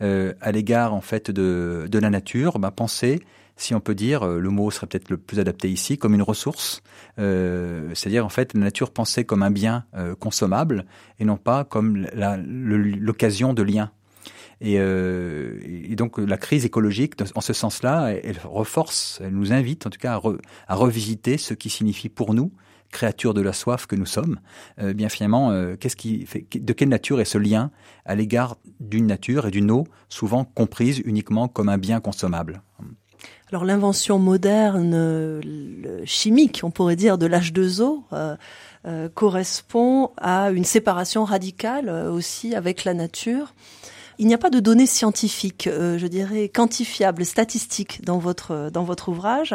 euh, 0.00 0.32
à 0.40 0.52
l'égard 0.52 0.94
en 0.94 1.00
fait 1.00 1.30
de, 1.30 1.88
de 1.90 1.98
la 1.98 2.10
nature, 2.10 2.58
bah, 2.58 2.70
penser 2.70 3.20
si 3.58 3.74
on 3.74 3.80
peut 3.80 3.94
dire, 3.94 4.22
euh, 4.22 4.40
le 4.40 4.48
mot 4.48 4.70
serait 4.70 4.86
peut-être 4.86 5.10
le 5.10 5.18
plus 5.18 5.38
adapté 5.38 5.68
ici, 5.68 5.98
comme 5.98 6.14
une 6.14 6.22
ressource, 6.22 6.82
euh, 7.18 7.90
c'est-à-dire 7.94 8.24
en 8.24 8.30
fait 8.30 8.54
la 8.54 8.60
nature 8.60 8.90
pensée 8.90 9.24
comme 9.24 9.42
un 9.42 9.50
bien 9.50 9.84
consommable 10.18 10.86
et 11.18 11.24
non 11.24 11.36
pas 11.36 11.64
comme 11.64 12.06
l'occasion 12.16 13.52
de 13.52 13.62
lien. 13.62 13.90
Et, 14.60 14.76
donc 15.96 16.18
la 16.18 16.36
crise 16.36 16.64
écologique, 16.64 17.14
en 17.34 17.40
ce 17.40 17.52
sens-là, 17.52 18.12
elle, 18.12 18.38
reforce, 18.44 19.20
elle 19.22 19.34
nous 19.34 19.52
invite 19.52 19.86
en 19.86 19.90
tout 19.90 19.98
cas 19.98 20.14
à, 20.14 20.22
à 20.68 20.74
revisiter 20.74 21.36
ce 21.36 21.54
qui 21.54 21.70
signifie 21.70 22.08
pour 22.08 22.34
nous 22.34 22.52
créatures 22.90 23.34
de 23.34 23.40
la 23.40 23.52
soif 23.52 23.86
que 23.86 23.96
nous 23.96 24.06
sommes, 24.06 24.40
euh, 24.80 24.92
bien 24.92 25.08
finalement, 25.08 25.50
euh, 25.50 25.76
qu'est-ce 25.76 25.96
qui 25.96 26.26
fait, 26.26 26.46
de 26.52 26.72
quelle 26.72 26.88
nature 26.88 27.20
est 27.20 27.24
ce 27.24 27.38
lien 27.38 27.70
à 28.04 28.14
l'égard 28.14 28.56
d'une 28.80 29.06
nature 29.06 29.46
et 29.46 29.50
d'une 29.50 29.70
eau 29.70 29.84
souvent 30.08 30.44
comprise 30.44 31.02
uniquement 31.04 31.48
comme 31.48 31.68
un 31.68 31.78
bien 31.78 32.00
consommable? 32.00 32.62
Alors 33.50 33.64
l'invention 33.64 34.18
moderne 34.18 35.40
chimique, 36.04 36.60
on 36.64 36.70
pourrait 36.70 36.96
dire, 36.96 37.16
de 37.16 37.26
l'âge 37.26 37.52
de 37.52 37.80
eau 37.80 38.04
euh, 38.12 39.08
correspond 39.14 40.10
à 40.18 40.50
une 40.50 40.64
séparation 40.64 41.24
radicale 41.24 41.88
aussi 41.88 42.54
avec 42.54 42.84
la 42.84 42.94
nature. 42.94 43.54
Il 44.20 44.26
n'y 44.26 44.34
a 44.34 44.38
pas 44.38 44.50
de 44.50 44.58
données 44.58 44.86
scientifiques, 44.86 45.68
euh, 45.68 45.96
je 45.96 46.06
dirais 46.08 46.48
quantifiables, 46.48 47.24
statistiques 47.24 48.04
dans 48.04 48.18
votre 48.18 48.68
dans 48.72 48.82
votre 48.82 49.10
ouvrage. 49.10 49.54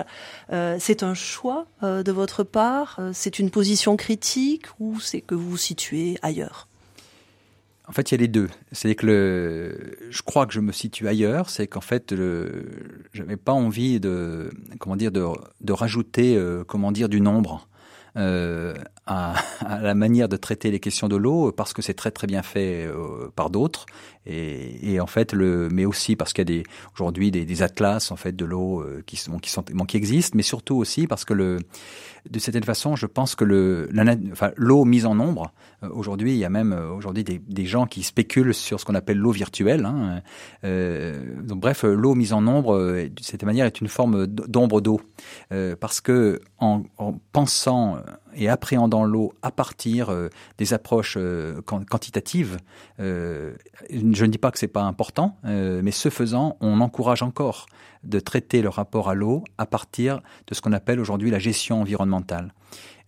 Euh, 0.54 0.78
c'est 0.80 1.04
un 1.04 1.14
choix 1.14 1.68
euh, 1.84 2.02
de 2.02 2.12
votre 2.14 2.44
part. 2.44 3.00
c'est 3.12 3.40
une 3.40 3.50
position 3.50 3.98
critique 3.98 4.68
ou 4.80 5.02
c'est 5.02 5.20
que 5.20 5.36
vous 5.36 5.50
vous 5.52 5.58
situez 5.58 6.18
ailleurs? 6.22 6.70
En 7.94 7.96
fait, 7.96 8.10
il 8.10 8.16
y 8.16 8.18
a 8.18 8.22
les 8.22 8.28
deux. 8.28 8.50
C'est 8.72 8.96
que 8.96 9.06
le, 9.06 9.98
je 10.10 10.24
crois 10.24 10.48
que 10.48 10.54
je 10.54 10.62
me 10.62 10.72
situe 10.72 11.08
ailleurs. 11.08 11.52
C'est 11.52 11.68
qu'en 11.68 11.80
fait, 11.80 12.16
je 12.16 13.22
n'avais 13.22 13.38
pas 13.38 13.52
envie 13.52 14.00
de, 14.00 14.50
comment 14.80 14.96
dire, 14.96 15.12
de, 15.12 15.24
de 15.62 15.74
rajouter, 15.74 16.42
comment 16.68 16.92
dire, 16.92 17.08
du 17.08 17.22
nombre 17.22 17.68
euh, 18.16 18.76
à, 19.06 19.34
à, 19.60 19.82
la 19.82 19.96
manière 19.96 20.30
de 20.30 20.38
traiter 20.38 20.72
les 20.72 20.80
questions 20.80 21.08
de 21.08 21.16
l'eau 21.16 21.52
parce 21.52 21.74
que 21.74 21.82
c'est 21.82 21.94
très 21.94 22.12
très 22.12 22.28
bien 22.28 22.42
fait 22.42 22.86
euh, 22.86 23.30
par 23.36 23.50
d'autres. 23.50 23.86
Et, 24.26 24.94
et, 24.94 25.02
en 25.02 25.08
fait 25.08 25.34
le 25.34 25.68
mais 25.70 25.84
aussi 25.84 26.16
parce 26.16 26.32
qu'il 26.32 26.50
y 26.50 26.54
a 26.54 26.62
des 26.62 26.64
aujourd'hui 26.96 27.30
des, 27.30 27.44
des, 27.44 27.62
atlas 27.62 28.10
en 28.10 28.16
fait 28.16 28.34
de 28.34 28.46
l'eau 28.46 28.80
euh, 28.80 29.04
qui 29.06 29.18
sont 29.18 29.38
qui 29.38 29.50
sont 29.50 29.64
qui 29.64 29.98
existent 29.98 30.38
mais 30.38 30.44
surtout 30.44 30.78
aussi 30.78 31.08
parce 31.08 31.26
que 31.26 31.34
le 31.34 31.60
de 32.30 32.40
certaine 32.40 32.64
façon 32.64 32.96
je 32.96 33.06
pense 33.06 33.36
que 33.36 33.44
le 33.44 33.90
la, 33.92 34.16
enfin 34.32 34.52
l'eau 34.56 34.86
mise 34.86 35.06
en 35.06 35.16
nombre 35.16 35.52
euh, 35.84 35.90
aujourd'hui 35.92 36.32
il 36.32 36.38
y 36.38 36.46
a 36.46 36.50
même 36.50 36.72
aujourd'hui 36.72 37.26
des, 37.26 37.40
des, 37.40 37.66
gens 37.66 37.86
qui 37.86 38.02
spéculent 38.02 38.54
sur 38.54 38.80
ce 38.80 38.86
qu'on 38.86 38.96
appelle 38.96 39.18
l'eau 39.18 39.32
virtuelle 39.32 39.84
hein, 39.84 40.22
donc 40.64 41.60
bref 41.60 41.84
l'eau 41.84 42.16
mise 42.16 42.32
en 42.32 42.40
nombre 42.40 42.78
de 42.80 43.22
cette 43.22 43.44
manière 43.44 43.66
est 43.66 43.82
une 43.82 43.90
forme 43.90 44.26
d'ombre 44.26 44.80
d'eau 44.80 45.02
parce 45.82 46.00
que 46.00 46.40
en, 46.60 46.84
en 46.98 47.20
pensant 47.34 47.98
et 48.36 48.50
appréhendant 48.50 49.04
l'eau 49.04 49.34
à 49.42 49.52
partir 49.52 50.10
euh, 50.10 50.30
des 50.58 50.74
approches 50.74 51.16
euh, 51.18 51.62
quantitatives, 51.62 52.58
euh, 53.00 53.54
je 53.90 54.26
ne 54.26 54.32
dis 54.32 54.38
pas 54.38 54.52
que 54.52 54.60
c'est 54.60 54.68
pas 54.68 54.84
important, 54.84 55.38
mais 55.44 55.92
ce 55.92 56.10
faisant, 56.10 56.58
on 56.62 56.82
encourage 56.82 57.22
encore 57.22 57.66
de 58.04 58.20
traiter 58.20 58.62
le 58.62 58.70
rapport 58.70 59.10
à 59.10 59.14
l'eau 59.14 59.44
à 59.58 59.66
partir 59.66 60.22
de 60.48 60.54
ce 60.54 60.62
qu'on 60.62 60.74
appelle 60.74 61.00
aujourd'hui 61.00 61.32
la 61.32 61.40
gestion 61.40 61.82
environnementale. 61.82 62.54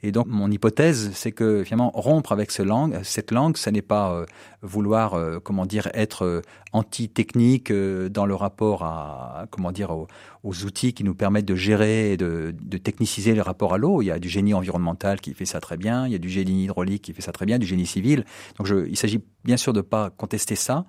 Et 0.03 0.11
donc 0.11 0.27
mon 0.27 0.51
hypothèse, 0.51 1.11
c'est 1.13 1.31
que 1.31 1.63
finalement 1.63 1.91
rompre 1.93 2.31
avec 2.31 2.51
ce 2.51 2.61
langue, 2.61 2.99
cette 3.03 3.31
langue, 3.31 3.57
ce 3.57 3.69
n'est 3.69 3.81
pas 3.81 4.11
euh, 4.11 4.25
vouloir, 4.61 5.15
euh, 5.15 5.39
comment 5.39 5.65
dire, 5.65 5.89
être 5.93 6.25
euh, 6.25 6.41
anti-technique 6.73 7.71
dans 7.71 8.25
le 8.25 8.35
rapport 8.35 8.83
à, 8.83 9.47
comment 9.49 9.71
dire, 9.71 9.91
aux, 9.91 10.07
outils 10.43 10.93
qui 10.93 11.03
nous 11.03 11.15
permettent 11.15 11.45
de 11.45 11.55
gérer 11.55 12.11
et 12.11 12.17
de, 12.17 12.53
de 12.61 12.77
techniciser 12.77 13.33
les 13.33 13.41
rapports 13.41 13.73
à 13.73 13.77
l'eau. 13.77 14.01
Il 14.01 14.05
y 14.05 14.11
a 14.11 14.19
du 14.19 14.29
génie 14.29 14.53
environnemental 14.53 15.19
qui 15.21 15.33
fait 15.33 15.45
ça 15.45 15.59
très 15.59 15.77
bien, 15.77 16.05
il 16.05 16.11
y 16.11 16.15
a 16.15 16.19
du 16.19 16.29
génie 16.29 16.65
hydraulique 16.65 17.01
qui 17.01 17.13
fait 17.13 17.21
ça 17.21 17.31
très 17.31 17.45
bien, 17.45 17.57
du 17.57 17.65
génie 17.65 17.87
civil. 17.87 18.25
Donc 18.57 18.67
je, 18.67 18.87
il 18.87 18.97
s'agit 18.97 19.23
bien 19.43 19.57
sûr 19.57 19.73
de 19.73 19.81
pas 19.81 20.11
contester 20.11 20.55
ça, 20.55 20.85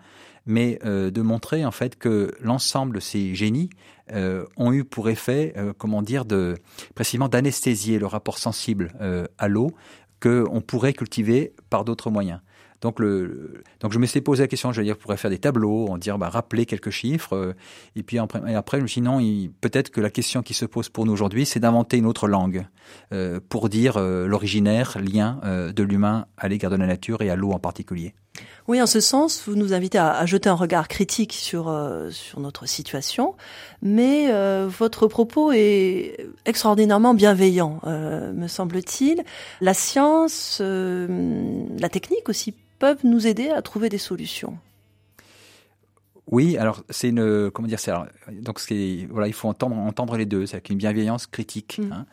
mais 0.47 0.79
euh, 0.85 1.11
de 1.11 1.21
montrer 1.21 1.65
en 1.65 1.73
fait 1.73 1.97
que 1.97 2.33
l'ensemble 2.41 2.97
de 2.97 3.01
ces 3.01 3.35
génies 3.35 3.71
euh, 4.13 4.45
ont 4.57 4.73
eu 4.73 4.85
pour 4.85 5.11
effet, 5.11 5.53
euh, 5.57 5.73
comment 5.77 6.03
dire, 6.03 6.25
de 6.25 6.55
précisément 6.95 7.29
d'anesthésier 7.29 7.99
le 7.99 8.07
rapport 8.07 8.39
sensible 8.39 8.93
à 9.39 9.49
l'eau 9.49 9.73
qu'on 10.21 10.63
pourrait 10.67 10.93
cultiver 10.93 11.53
par 11.69 11.85
d'autres 11.85 12.11
moyens. 12.11 12.41
Donc, 12.83 13.01
le, 13.01 13.63
donc 13.81 13.93
je 13.93 13.99
me 13.99 14.07
suis 14.07 14.21
posé 14.21 14.43
la 14.43 14.49
question, 14.49 14.71
je 14.71 14.81
veux 14.81 14.85
dire, 14.85 14.95
je 14.95 15.01
pourrais 15.01 15.17
faire 15.17 15.31
des 15.31 15.39
tableaux, 15.39 15.89
en 15.89 15.99
dire, 15.99 16.19
bah, 16.19 16.29
rappeler 16.29 16.67
quelques 16.67 16.91
chiffres, 16.91 17.55
et 17.97 18.03
puis 18.03 18.19
après, 18.19 18.41
et 18.47 18.55
après 18.55 18.79
je 18.79 18.83
me 18.83 18.87
suis 18.87 19.01
dit 19.01 19.07
non, 19.07 19.19
peut-être 19.61 19.91
que 19.91 20.01
la 20.01 20.11
question 20.11 20.43
qui 20.43 20.55
se 20.55 20.67
pose 20.67 20.89
pour 20.91 21.07
nous 21.07 21.13
aujourd'hui, 21.13 21.47
c'est 21.47 21.59
d'inventer 21.59 21.97
une 21.97 22.07
autre 22.07 22.29
langue 22.29 22.67
pour 23.49 23.69
dire 23.69 23.99
l'originaire 23.99 24.99
lien 25.01 25.41
de 25.75 25.83
l'humain 25.83 26.27
à 26.37 26.49
l'égard 26.49 26.71
de 26.71 26.77
la 26.77 26.87
nature 26.87 27.23
et 27.23 27.31
à 27.31 27.37
l'eau 27.37 27.53
en 27.53 27.59
particulier. 27.59 28.15
Oui, 28.69 28.83
en 28.83 28.87
ce 28.87 29.01
sens, 29.01 29.43
vous 29.47 29.55
nous 29.55 29.73
invitez 29.73 29.99
à, 29.99 30.13
à 30.13 30.27
jeter 30.27 30.49
un 30.49 30.55
regard 30.55 30.89
critique 30.89 31.33
sur 31.33 31.69
euh, 31.69 32.11
sur 32.11 32.41
notre 32.41 32.67
situation, 32.67 33.35
mais 33.81 34.29
euh, 34.31 34.67
votre 34.69 35.07
propos 35.07 35.53
est 35.53 36.27
extraordinairement 36.47 37.15
bienveillant, 37.15 37.81
euh, 37.87 38.33
me 38.33 38.49
semble-t-il. 38.49 39.23
La 39.61 39.75
science, 39.75 40.61
la 40.61 41.89
technique 41.89 42.29
aussi 42.29 42.55
peuvent 42.79 43.05
nous 43.05 43.27
aider 43.27 43.51
à 43.51 43.63
trouver 43.63 43.89
des 43.89 43.99
solutions. 43.99 44.59
Oui, 46.29 46.57
alors 46.59 46.83
c'est 46.91 47.11
une 47.11 47.51
comment 47.53 47.69
dire, 47.69 47.79
c'est 47.79 47.93
donc 48.33 48.59
c'est 48.59 49.07
voilà, 49.11 49.29
il 49.29 49.33
faut 49.33 49.49
entendre 49.49 49.77
entendre 49.77 50.17
les 50.17 50.27
deux, 50.27 50.47
c'est 50.47 50.57
avec 50.57 50.71
une 50.71 50.79
bienveillance 50.79 51.27
critique. 51.27 51.79
Mmh. 51.79 51.93
Hein 51.93 52.07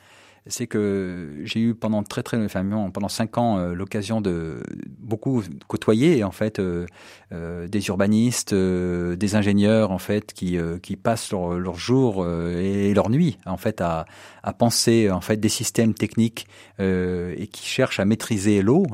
c'est 0.48 0.68
que 0.68 1.42
j'ai 1.44 1.62
eu 1.62 1.74
pendant 1.74 2.04
très 2.04 2.22
très 2.22 2.38
enfin, 2.44 2.66
pendant 2.94 3.08
cinq 3.08 3.38
ans 3.38 3.58
euh, 3.58 3.74
l'occasion 3.74 4.20
de 4.20 4.62
beaucoup 5.00 5.42
côtoyer 5.68 6.24
en 6.24 6.32
fait 6.32 6.60
euh, 6.60 6.86
euh, 7.32 7.68
des 7.68 7.88
urbanistes, 7.88 8.54
des 8.54 9.36
ingénieurs 9.36 9.92
en 9.92 10.00
fait 10.00 10.34
qui 10.34 10.58
qui 10.82 10.96
passent 10.96 11.32
leur, 11.32 11.54
leur 11.60 11.76
jour 11.76 12.28
et 12.28 12.94
leur 12.94 13.10
nuit 13.10 13.40
en 13.46 13.58
fait 13.58 13.82
à, 13.82 14.06
à 14.44 14.54
penser 14.54 15.10
en 15.10 15.22
fait 15.22 15.38
des 15.38 15.50
systèmes 15.50 15.94
techniques 15.94 16.48
et 16.80 17.48
qui 17.52 17.66
cherchent 17.66 18.00
à 18.00 18.06
maîtriser 18.06 18.62
l'eau 18.62 18.86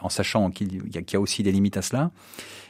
en 0.00 0.08
sachant 0.08 0.50
qu'il 0.50 0.72
y, 0.72 0.98
y, 0.98 1.16
a 1.16 1.20
aussi 1.20 1.42
des 1.42 1.52
limites 1.52 1.76
à 1.76 1.82
cela. 1.82 2.10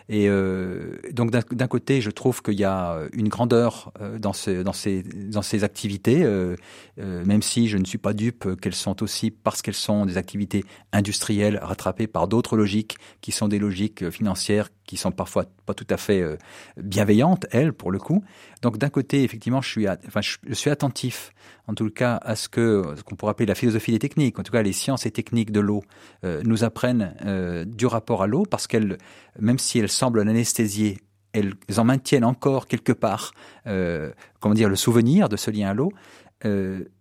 Et 0.09 0.29
euh, 0.29 0.99
donc 1.13 1.31
d'un 1.31 1.67
côté, 1.67 2.01
je 2.01 2.11
trouve 2.11 2.43
qu'il 2.43 2.59
y 2.59 2.65
a 2.65 3.01
une 3.13 3.29
grandeur 3.29 3.93
euh, 4.01 4.19
dans, 4.19 4.33
ce, 4.33 4.63
dans, 4.63 4.73
ces, 4.73 5.65
activités, 5.65 6.23
euh, 6.23 6.55
euh, 7.01 7.25
même 7.25 7.43
si 7.43 7.69
je 7.69 7.77
ne 7.77 7.85
suis 7.85 7.99
pas 7.99 8.13
dupe 8.13 8.61
qu'elles 8.61 8.75
sont 8.75 9.03
aussi, 9.03 9.31
parce 9.31 9.63
qu'elles 9.63 9.75
sont 9.75 10.07
des 10.07 10.17
activités 10.17 10.65
industrielles 10.93 11.59
rattrapées 11.61 12.07
par 12.07 12.29
d'autres 12.29 12.57
logiques 12.57 12.99
qui 13.21 13.33
sont 13.33 13.49
des 13.49 13.59
logiques 13.59 14.11
financières 14.11 14.69
qui 14.87 14.97
sont 14.97 15.11
parfois 15.11 15.45
pas 15.67 15.75
tout 15.75 15.87
à 15.91 15.97
fait 15.97 16.21
euh, 16.21 16.37
bienveillantes, 16.77 17.47
elles, 17.51 17.73
pour 17.73 17.91
le 17.91 17.99
coup. 17.99 18.25
Donc 18.63 18.79
d'un 18.79 18.89
côté, 18.89 19.25
effectivement, 19.25 19.61
je 19.61 19.69
suis, 19.69 19.89
enfin, 19.89 20.21
je, 20.21 20.55
suis 20.55 20.71
attentif, 20.71 21.33
en 21.67 21.75
tout 21.75 21.91
cas, 21.91 22.19
à 22.23 22.37
ce 22.37 22.49
que 22.49 22.95
ce 22.97 23.03
qu'on 23.03 23.17
pourrait 23.17 23.33
appeler 23.33 23.47
la 23.47 23.55
philosophie 23.55 23.93
des 23.93 23.99
techniques, 23.99 24.39
en 24.39 24.43
tout 24.43 24.53
cas 24.53 24.63
les 24.63 24.73
sciences 24.73 25.05
et 25.05 25.11
techniques 25.11 25.51
de 25.51 25.61
l'eau, 25.61 25.83
euh, 26.25 26.43
nous 26.45 26.65
apprennent 26.65 27.15
euh, 27.25 27.65
du 27.65 27.87
rapport 27.87 28.23
à 28.23 28.27
l'eau, 28.27 28.45
parce 28.49 28.67
qu'elles, 28.67 28.97
même 29.39 29.59
si 29.59 29.79
elles 29.79 29.89
semblent 29.89 30.23
l'anesthésier, 30.23 30.99
elles 31.33 31.55
en 31.77 31.85
maintiennent 31.85 32.25
encore 32.25 32.67
quelque 32.67 32.93
part, 32.93 33.33
comment 34.41 34.55
dire, 34.55 34.71
le 34.71 34.77
souvenir 34.77 35.29
de 35.29 35.37
ce 35.37 35.51
lien 35.51 35.69
à 35.69 35.75
l'eau. 35.75 35.93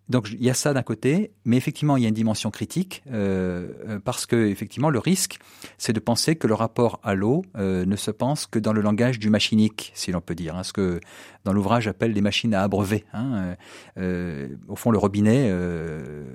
Donc 0.07 0.29
il 0.31 0.43
y 0.43 0.49
a 0.51 0.53
ça 0.53 0.73
d'un 0.73 0.83
côté, 0.83 1.31
mais 1.45 1.57
effectivement 1.57 1.97
il 1.97 2.03
y 2.03 2.05
a 2.05 2.09
une 2.09 2.15
dimension 2.15 2.51
critique 2.51 3.03
euh, 3.11 3.69
euh, 3.87 3.99
parce 4.03 4.25
que 4.25 4.35
effectivement 4.47 4.91
le 4.91 4.99
risque, 4.99 5.39
c'est 5.77 5.93
de 5.93 5.99
penser 5.99 6.35
que 6.35 6.45
le 6.45 6.53
rapport 6.53 6.99
à 7.03 7.15
l'eau 7.15 7.43
euh, 7.57 7.85
ne 7.85 7.95
se 7.95 8.11
pense 8.11 8.45
que 8.45 8.59
dans 8.59 8.73
le 8.73 8.81
langage 8.81 9.17
du 9.17 9.29
machinique, 9.29 9.91
si 9.95 10.11
l'on 10.11 10.21
peut 10.21 10.35
dire, 10.35 10.55
hein, 10.55 10.63
ce 10.63 10.73
que 10.73 10.99
dans 11.43 11.53
l'ouvrage 11.53 11.87
appelle 11.87 12.11
les 12.11 12.21
machines 12.21 12.53
à 12.55 12.63
abreuver. 12.63 13.03
Hein, 13.13 13.55
au 14.67 14.75
fond, 14.75 14.89
le 14.89 14.97
robinet, 14.97 15.53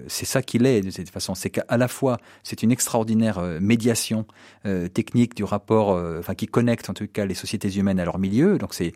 c'est 0.07 0.25
ça 0.25 0.41
qu'il 0.41 0.67
est 0.67 0.83
de 0.83 0.91
cette 0.91 1.11
façon. 1.11 1.35
C'est 1.35 1.51
qu'à 1.51 1.77
la 1.77 1.89
fois 1.89 2.19
c'est 2.45 2.63
une 2.63 2.71
extraordinaire 2.71 3.41
médiation 3.61 4.25
technique 4.95 5.35
du 5.35 5.43
rapport, 5.43 5.89
enfin 6.19 6.35
qui 6.37 6.47
connecte 6.47 6.91
en 6.91 6.95
tout 6.95 7.09
cas 7.09 7.25
les 7.25 7.35
sociétés 7.35 7.77
humaines 7.77 7.99
à 7.99 8.05
leur 8.05 8.19
milieu. 8.19 8.57
Donc 8.59 8.73
c'est 8.73 8.93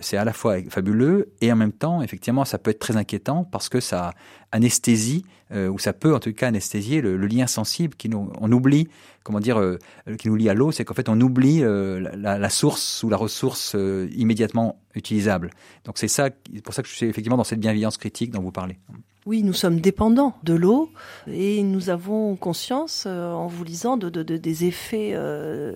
c'est 0.00 0.16
à 0.16 0.24
la 0.24 0.32
fois 0.32 0.58
fabuleux 0.70 1.32
et 1.40 1.52
en 1.52 1.56
même 1.56 1.72
temps 1.72 2.02
effectivement 2.02 2.44
ça 2.44 2.58
peut 2.58 2.70
être 2.70 2.78
très 2.78 2.96
inquiétant 2.96 3.42
parce 3.42 3.68
que 3.68 3.80
ça 3.80 4.07
anesthésie, 4.52 5.24
euh, 5.52 5.68
ou 5.68 5.78
ça 5.78 5.92
peut 5.92 6.14
en 6.14 6.20
tout 6.20 6.32
cas 6.32 6.48
anesthésier 6.48 7.00
le, 7.00 7.16
lien 7.26 7.46
sensible 7.46 7.94
qui 7.94 8.08
nous, 8.08 8.30
oublie, 8.40 8.88
comment 9.22 9.40
dire, 9.40 9.58
euh, 9.58 9.78
qui 10.18 10.28
nous 10.28 10.36
lie 10.36 10.48
à 10.48 10.54
l'eau, 10.54 10.72
c'est 10.72 10.84
qu'en 10.84 10.94
fait 10.94 11.08
on 11.08 11.20
oublie 11.20 11.62
euh, 11.62 12.00
la, 12.16 12.50
source 12.50 13.02
ou 13.02 13.08
la 13.08 13.16
ressource 13.16 13.76
immédiatement 14.14 14.80
utilisable. 14.94 15.50
Donc 15.84 15.98
c'est 15.98 16.08
ça, 16.08 16.30
pour 16.64 16.74
ça 16.74 16.82
que 16.82 16.88
je 16.88 16.94
suis 16.94 17.06
effectivement 17.06 17.36
dans 17.36 17.44
cette 17.44 17.60
bienveillance 17.60 17.96
critique 17.96 18.30
dont 18.30 18.42
vous 18.42 18.52
parlez. 18.52 18.78
Oui, 19.26 19.42
nous 19.42 19.52
sommes 19.52 19.80
dépendants 19.80 20.34
de 20.42 20.54
l'eau 20.54 20.90
et 21.26 21.62
nous 21.62 21.90
avons 21.90 22.34
conscience, 22.36 23.04
en 23.04 23.46
vous 23.46 23.62
lisant, 23.62 23.98
de, 23.98 24.08
des 24.22 24.64
effets 24.64 25.14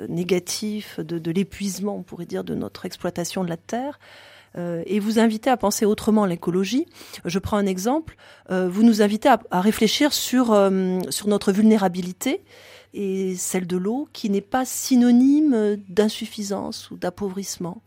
négatifs, 0.08 1.00
de 1.00 1.30
l'épuisement, 1.30 1.96
on 1.96 2.02
pourrait 2.02 2.24
dire, 2.24 2.44
de 2.44 2.54
notre 2.54 2.86
exploitation 2.86 3.44
de 3.44 3.50
la 3.50 3.58
terre. 3.58 3.98
Euh, 4.56 4.82
et 4.86 5.00
vous 5.00 5.18
invitez 5.18 5.50
à 5.50 5.56
penser 5.56 5.84
autrement 5.84 6.26
l'écologie. 6.26 6.86
Je 7.24 7.38
prends 7.38 7.56
un 7.56 7.66
exemple. 7.66 8.16
Euh, 8.50 8.68
vous 8.68 8.82
nous 8.82 9.02
invitez 9.02 9.28
à, 9.28 9.60
réfléchir 9.60 10.12
sur, 10.12 10.52
euh, 10.52 11.00
sur 11.10 11.28
notre 11.28 11.52
vulnérabilité 11.52 12.42
et 12.94 13.34
celle 13.36 13.66
de 13.66 13.76
l'eau 13.76 14.08
qui 14.12 14.28
n'est 14.28 14.40
pas 14.40 14.64
synonyme 14.64 15.76
d'insuffisance 15.88 16.90
ou 16.90 16.96
d'appauvrissement. 16.96 17.82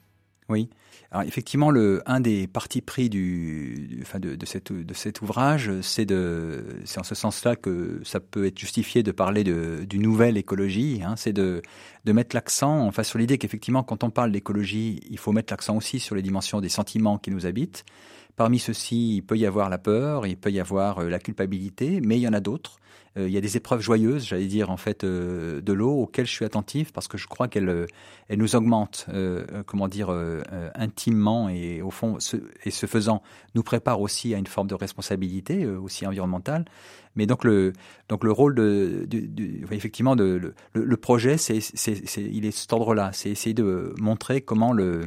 Oui. 0.47 0.69
Alors 1.11 1.23
effectivement, 1.27 1.71
le, 1.71 2.03
un 2.05 2.19
des 2.19 2.47
partis 2.47 2.81
pris 2.81 3.09
du, 3.09 3.99
enfin 4.01 4.19
de, 4.19 4.35
de, 4.35 4.45
cette, 4.45 4.71
de 4.71 4.93
cet 4.93 5.21
ouvrage, 5.21 5.71
c'est 5.81 6.11
en 6.11 7.03
ce 7.03 7.15
sens-là 7.15 7.55
que 7.55 8.01
ça 8.03 8.19
peut 8.19 8.45
être 8.45 8.59
justifié 8.59 9.01
de 9.01 9.11
parler 9.11 9.43
d'une 9.43 10.01
nouvelle 10.01 10.37
écologie. 10.37 11.01
Hein, 11.03 11.15
c'est 11.15 11.33
de, 11.33 11.61
de 12.05 12.11
mettre 12.11 12.35
l'accent, 12.35 12.85
enfin 12.85 13.03
sur 13.03 13.17
l'idée 13.17 13.37
qu'effectivement, 13.37 13.83
quand 13.83 14.03
on 14.03 14.09
parle 14.09 14.31
d'écologie, 14.31 14.99
il 15.09 15.17
faut 15.17 15.31
mettre 15.31 15.53
l'accent 15.53 15.77
aussi 15.77 15.99
sur 15.99 16.15
les 16.15 16.21
dimensions 16.21 16.61
des 16.61 16.69
sentiments 16.69 17.17
qui 17.17 17.31
nous 17.31 17.45
habitent. 17.45 17.85
Parmi 18.35 18.59
ceux-ci, 18.59 19.17
il 19.17 19.21
peut 19.21 19.37
y 19.37 19.45
avoir 19.45 19.69
la 19.69 19.77
peur, 19.77 20.27
il 20.27 20.35
peut 20.35 20.51
y 20.51 20.59
avoir 20.59 20.99
euh, 20.99 21.09
la 21.09 21.19
culpabilité, 21.19 22.01
mais 22.01 22.17
il 22.17 22.21
y 22.21 22.27
en 22.27 22.33
a 22.33 22.41
d'autres. 22.41 22.79
Euh, 23.17 23.29
il 23.29 23.33
y 23.33 23.37
a 23.37 23.41
des 23.41 23.55
épreuves 23.55 23.79
joyeuses, 23.79 24.27
j'allais 24.27 24.47
dire 24.47 24.69
en 24.69 24.75
fait, 24.75 25.05
euh, 25.05 25.61
de 25.61 25.71
l'eau 25.71 26.01
auxquelles 26.01 26.25
je 26.25 26.33
suis 26.33 26.43
attentif 26.43 26.91
parce 26.91 27.07
que 27.07 27.17
je 27.17 27.27
crois 27.27 27.47
qu'elle 27.47 27.87
elle 28.27 28.39
nous 28.39 28.57
augmente, 28.57 29.07
comment 29.67 29.87
dire, 29.87 30.09
intimement 30.73 31.47
et 31.47 31.81
au 31.81 31.91
fond, 31.91 32.19
ce, 32.19 32.37
et 32.65 32.71
ce 32.71 32.87
faisant, 32.87 33.21
nous 33.53 33.63
prépare 33.63 34.01
aussi 34.01 34.33
à 34.33 34.37
une 34.37 34.47
forme 34.47 34.67
de 34.67 34.75
responsabilité 34.75 35.65
aussi 35.65 36.05
environnementale. 36.05 36.65
Mais 37.15 37.27
donc 37.27 37.43
le 37.45 37.71
donc 38.09 38.23
le 38.23 38.31
rôle 38.31 38.55
de, 38.55 39.07
effectivement 39.71 40.15
de 40.15 40.25
le, 40.25 40.53
le 40.73 40.97
projet, 40.97 41.37
c'est 41.37 41.59
il 42.17 42.45
est 42.45 42.51
cet 42.51 42.73
ordre-là, 42.73 43.11
c'est 43.13 43.29
essayer 43.29 43.53
de 43.53 43.93
montrer 43.99 44.41
comment 44.41 44.73
le 44.73 45.03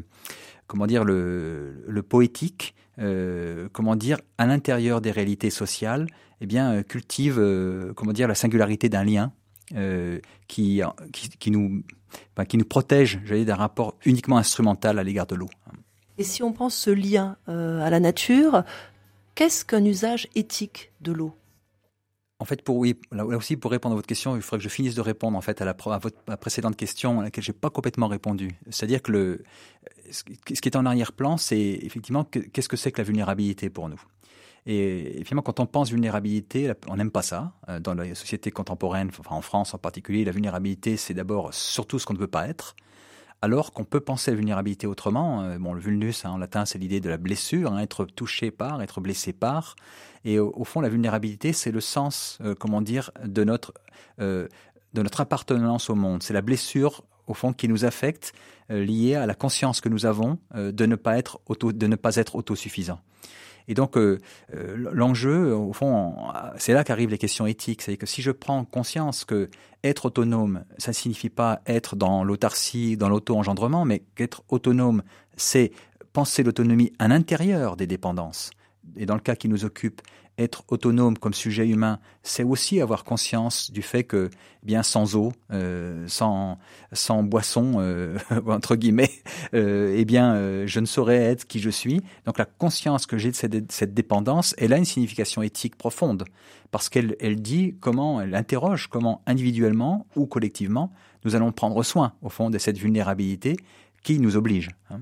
comment 0.69 0.87
dire 0.87 1.03
le, 1.03 1.85
le 1.89 2.03
poétique 2.05 2.77
euh, 3.01 3.69
comment 3.73 3.95
dire, 3.95 4.19
à 4.39 4.47
l'intérieur 4.47 5.01
des 5.01 5.13
réalités 5.13 5.51
sociales, 5.51 6.09
eh 6.41 6.47
bien, 6.47 6.73
euh, 6.73 6.83
cultive, 6.83 7.37
euh, 7.39 7.93
comment 7.95 8.13
dire, 8.13 8.27
la 8.27 8.35
singularité 8.35 8.89
d'un 8.89 9.05
lien 9.05 9.33
qui, 10.47 10.81
qui, 11.13 11.51
nous, 11.51 11.83
qui 12.49 12.57
nous 12.57 12.65
protège, 12.65 13.21
j'allais 13.27 13.45
d'un 13.45 13.55
rapport 13.55 13.97
uniquement 14.07 14.39
instrumental 14.39 14.99
à 14.99 15.05
l'égard 15.05 15.27
de 15.27 15.35
l'eau. 15.35 15.51
Et 16.17 16.25
si 16.25 16.43
on 16.43 16.55
pense 16.55 16.75
ce 16.75 16.89
lien 16.89 17.37
à 17.47 17.91
la 17.91 18.01
nature, 18.01 18.65
qu'est-ce 19.35 19.67
qu'un 19.67 19.85
usage 19.85 20.27
éthique 20.35 20.91
de 21.03 21.13
l'eau? 21.13 21.35
En 22.39 22.47
fait, 22.47 22.63
pour 22.63 22.77
oui, 22.77 22.97
là 23.13 23.27
aussi 23.27 23.59
pour 23.59 23.71
répondre 23.71 23.93
à 23.93 23.97
votre 23.97 24.07
question, 24.07 24.37
il 24.37 24.43
faudrait 24.43 24.59
que 24.59 24.65
je 24.65 24.69
finisse 24.71 24.95
de 24.95 25.03
répondre 25.03 25.37
en 25.37 25.43
fait 25.43 25.61
à 25.61 25.67
la, 25.67 25.73
à 25.73 25.99
votre 25.99 26.17
précédente 26.39 26.77
question 26.77 27.21
à 27.21 27.25
laquelle 27.25 27.45
j'ai 27.45 27.53
pas 27.53 27.69
complètement 27.69 28.09
répondu. 28.09 28.53
C'est-à-dire 28.71 29.03
que 29.03 29.13
le, 29.13 29.43
ce 30.11 30.23
qui 30.23 30.69
est 30.69 30.77
en 30.77 30.87
arrière-plan, 30.87 31.37
c'est 31.37 31.59
effectivement 31.83 32.25
qu'est-ce 32.25 32.69
que 32.69 32.77
c'est 32.77 32.93
que 32.93 32.99
la 32.99 33.05
vulnérabilité 33.05 33.71
pour 33.71 33.89
nous? 33.89 34.01
Et 34.71 35.23
finalement, 35.25 35.43
quand 35.43 35.61
on 35.61 35.67
pense 35.67 35.91
vulnérabilité, 35.91 36.73
on 36.89 36.97
n'aime 36.97 37.11
pas 37.11 37.23
ça. 37.23 37.55
Euh, 37.71 37.81
dans 37.81 37.95
la 37.95 38.15
société 38.15 38.51
contemporaine, 38.51 39.11
enfin 39.19 39.35
en 39.35 39.41
France 39.41 39.73
en 39.73 39.79
particulier, 39.79 40.27
la 40.27 40.33
vulnérabilité, 40.33 40.99
c'est 40.99 41.15
d'abord 41.15 41.55
surtout 41.55 41.99
ce 41.99 42.05
qu'on 42.05 42.13
ne 42.13 42.19
veut 42.19 42.27
pas 42.27 42.49
être 42.49 42.77
alors 43.41 43.73
qu'on 43.73 43.85
peut 43.85 44.01
penser 44.01 44.31
à 44.31 44.35
la 44.35 44.37
vulnérabilité 44.37 44.87
autrement. 44.87 45.43
Euh, 45.43 45.59
bon, 45.59 45.73
le 45.73 45.81
vulnus 45.81 46.25
hein, 46.25 46.33
en 46.33 46.39
latin, 46.39 46.67
c'est 46.67 46.79
l'idée 46.79 47.01
de 47.01 47.09
la 47.09 47.17
blessure, 47.17 47.73
hein, 47.73 47.79
être 47.79 48.05
touché 48.05 48.51
par, 48.51 48.83
être 48.83 49.01
blessé 49.01 49.33
par. 49.33 49.77
Et 50.25 50.39
au, 50.39 50.65
fond, 50.65 50.81
la 50.81 50.89
vulnérabilité, 50.89 51.53
c'est 51.53 51.71
le 51.71 51.81
sens, 51.81 52.39
euh, 52.43 52.55
comment 52.59 52.83
dire, 52.83 53.11
de 53.25 53.45
notre 53.45 53.73
de 54.19 55.03
notre 55.03 55.21
appartenance 55.21 55.91
au 55.91 55.95
monde. 55.95 56.23
C'est 56.23 56.35
la 56.35 56.43
blessure 56.43 57.05
au 57.29 57.35
fond 57.35 57.53
qui 57.53 57.69
nous 57.69 57.85
affecte, 57.85 58.33
liée 58.71 59.15
à 59.15 59.27
la 59.27 59.35
conscience 59.35 59.81
que 59.81 59.89
nous 59.89 60.05
avons 60.05 60.39
de 60.55 60.87
ne 60.87 60.95
pas 60.95 61.17
être 61.17 61.41
auto, 61.47 61.73
de 61.73 61.87
ne 61.87 61.97
pas 61.97 62.17
être 62.17 62.37
autosuffisant. 62.37 63.01
Et 63.69 63.75
donc, 63.75 63.97
euh, 63.97 64.19
euh, 64.55 64.91
l'enjeu, 64.93 65.55
au 65.55 65.75
fond, 65.75 66.15
c'est 66.57 66.73
là 66.73 66.85
qu'arrivent 66.85 67.11
les 67.11 67.19
questions 67.19 67.47
éthiques. 67.47 67.83
C'est 67.83 67.99
que 67.99 68.07
si 68.07 68.23
je 68.23 68.31
prends 68.31 68.65
conscience 68.65 69.25
que 69.25 69.51
être 69.85 70.07
autonome, 70.07 70.65
ça 70.79 70.91
ne 70.91 70.95
signifie 70.95 71.29
pas 71.29 71.61
être 71.67 71.95
dans 71.95 72.25
l'autarcie, 72.25 72.97
dans 72.97 73.11
l'auto-engendrement, 73.11 73.85
mais 73.85 74.03
qu'être 74.17 74.43
autonome, 74.49 75.03
c'est 75.37 75.71
penser 76.15 76.43
l'autonomie 76.43 76.93
à 76.99 77.09
l'intérieur 77.09 77.77
des 77.77 77.87
dépendances. 77.87 78.51
Et 78.97 79.07
dans 79.07 79.15
le 79.15 79.21
cas 79.21 79.37
qui 79.37 79.49
nous 79.49 79.65
occupe, 79.65 80.03
être 80.39 80.63
autonome 80.69 81.19
comme 81.19 81.35
sujet 81.35 81.69
humain, 81.69 81.99
c'est 82.23 82.45
aussi 82.45 82.81
avoir 82.81 83.05
conscience 83.05 83.71
du 83.73 83.83
fait 83.83 84.05
que, 84.05 84.31
eh 84.63 84.67
bien, 84.67 84.83
sans 84.83 85.17
eau, 85.17 85.33
euh, 85.53 86.05
sans 86.07 86.59
sans 86.93 87.23
boisson 87.23 87.75
euh, 87.79 88.17
entre 88.47 88.77
guillemets, 88.77 89.11
euh, 89.55 89.95
eh 89.97 90.05
bien, 90.05 90.65
je 90.67 90.81
ne 90.81 90.87
saurais 90.87 91.17
être 91.17 91.47
qui 91.47 91.59
je 91.59 91.71
suis. 91.71 92.01
Donc, 92.25 92.39
la 92.39 92.45
conscience 92.45 93.07
que 93.07 93.19
j'ai 93.19 93.31
de 93.31 93.37
cette, 93.37 93.73
cette, 93.73 93.95
dépendance, 93.95 94.55
elle 94.59 94.73
a 94.73 94.79
une 94.79 94.85
signification 94.85 95.43
éthique 95.43 95.77
profonde 95.77 96.25
parce 96.71 96.89
qu'elle 96.89 97.17
elle 97.21 97.41
dit 97.43 97.77
comment, 97.81 98.21
elle 98.21 98.35
interroge 98.35 98.87
comment 98.87 99.23
individuellement 99.27 100.07
ou 100.17 100.27
collectivement 100.27 100.93
nous 101.25 101.35
allons 101.35 101.51
prendre 101.51 101.83
soin 101.83 102.13
au 102.23 102.29
fond 102.29 102.49
de 102.51 102.59
cette 102.59 102.79
vulnérabilité 102.79 103.57
qui 104.03 104.21
nous 104.21 104.37
oblige. 104.37 104.71
Hein. 104.91 105.01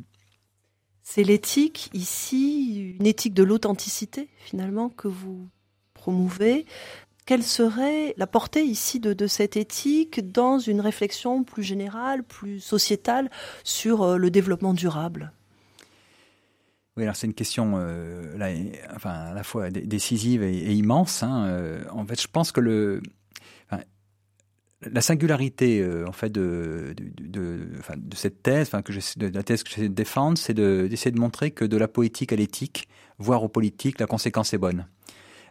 C'est 1.09 1.23
l'éthique 1.23 1.89
ici, 1.95 2.97
une 2.99 3.07
éthique 3.07 3.33
de 3.33 3.45
l'authenticité 3.45 4.29
finalement 4.39 4.89
que 4.89 5.07
vous 5.07 5.49
promouvez. 5.95 6.67
Quelle 7.27 7.45
serait 7.45 8.13
la 8.17 8.27
portée 8.27 8.65
ici 8.65 8.99
de, 8.99 9.27
cette 9.29 9.57
éthique 9.57 10.33
dans 10.33 10.59
une 10.59 10.81
réflexion 10.81 11.45
plus 11.45 11.63
générale, 11.63 12.25
plus 12.25 12.59
sociétale 12.59 13.31
sur 13.63 14.03
euh, 14.03 14.17
le 14.17 14.33
développement 14.33 14.75
durable? 14.75 15.33
Oui, 16.97 17.05
alors 17.05 17.15
c'est 17.15 17.29
une 17.29 17.35
question 17.35 17.75
euh, 17.77 18.37
là, 18.37 18.49
enfin, 18.97 19.13
à 19.13 19.33
la 19.33 19.45
fois 19.45 19.71
décisive 19.71 20.43
et, 20.43 20.75
immense. 20.75 21.23
Hein. 21.23 21.47
Euh, 21.47 21.85
en 21.93 22.05
fait, 22.05 22.21
je 22.21 22.27
pense 22.27 22.51
que 22.51 22.61
le, 22.61 23.01
la 24.83 25.01
singularité 25.01 25.81
euh, 25.81 26.07
en 26.07 26.13
fait 26.13 26.31
de, 26.31 26.95
cette 28.15 28.43
thèse, 28.43 28.71
de 28.71 29.27
la 29.29 29.43
thèse 29.43 29.63
que 29.63 29.71
j'essaie 29.71 29.89
de 29.89 29.95
défendre, 29.95 30.39
c'est 30.39 30.55
d'essayer 30.55 31.11
de, 31.11 31.19
montrer 31.19 31.51
que 31.51 31.65
de 31.65 31.77
la 31.77 31.89
poétique 31.89 32.33
à 32.33 32.37
l'éthique, 32.37 32.89
voire 33.19 33.43
au 33.43 33.49
politique, 33.49 33.99
la 33.99 34.07
conséquence 34.07 34.53
est 34.53 34.59
bonne. 34.59 34.87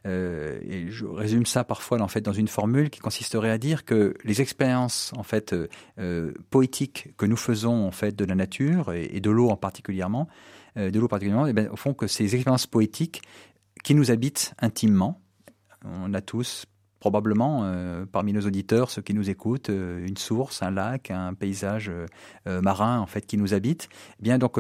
Euh, 0.05 0.59
et 0.61 0.91
je 0.91 1.05
résume 1.05 1.47
ça 1.47 1.63
parfois 1.63 1.99
en 1.99 2.07
fait 2.07 2.21
dans 2.21 2.33
une 2.33 2.47
formule 2.47 2.91
qui 2.91 2.99
consisterait 2.99 3.49
à 3.49 3.57
dire 3.57 3.85
que 3.85 4.13
les 4.23 4.39
expériences 4.39 5.11
en 5.17 5.23
fait 5.23 5.55
euh, 5.97 6.31
poétiques 6.51 7.15
que 7.17 7.25
nous 7.25 7.38
faisons 7.38 7.88
en 7.88 7.91
fait 7.91 8.15
de 8.15 8.23
la 8.23 8.35
nature 8.35 8.93
et, 8.93 9.19
de 9.19 9.31
l'eau 9.31 9.49
en 9.49 9.57
particulièrement, 9.57 10.27
de 10.75 10.99
l'eau 10.99 11.07
particulièrement, 11.07 11.47
et 11.47 11.51
eh 11.51 11.53
bien, 11.53 11.69
au 11.71 11.77
fond 11.77 11.93
que 11.93 12.05
ces 12.05 12.35
expériences 12.35 12.67
poétiques 12.67 13.23
qui 13.83 13.95
nous 13.95 14.11
habitent 14.11 14.53
intimement, 14.59 15.21
on 15.83 16.13
a 16.13 16.21
tous 16.21 16.65
probablement 17.05 17.61
euh, 17.65 18.07
parmi 18.11 18.33
nos 18.33 18.41
auditeurs, 18.41 18.89
ceux 18.89 19.03
qui 19.03 19.13
nous 19.13 19.29
écoutent, 19.29 19.69
euh, 19.69 20.03
une 20.07 20.17
source, 20.17 20.63
un 20.63 20.71
lac, 20.71 21.11
un 21.11 21.35
paysage 21.35 21.91
euh, 22.47 22.61
marin 22.63 22.99
en 22.99 23.05
fait 23.05 23.27
qui 23.27 23.37
nous 23.37 23.53
habite. 23.53 23.89
Eh 24.19 24.23
bien 24.23 24.39
donc 24.39 24.59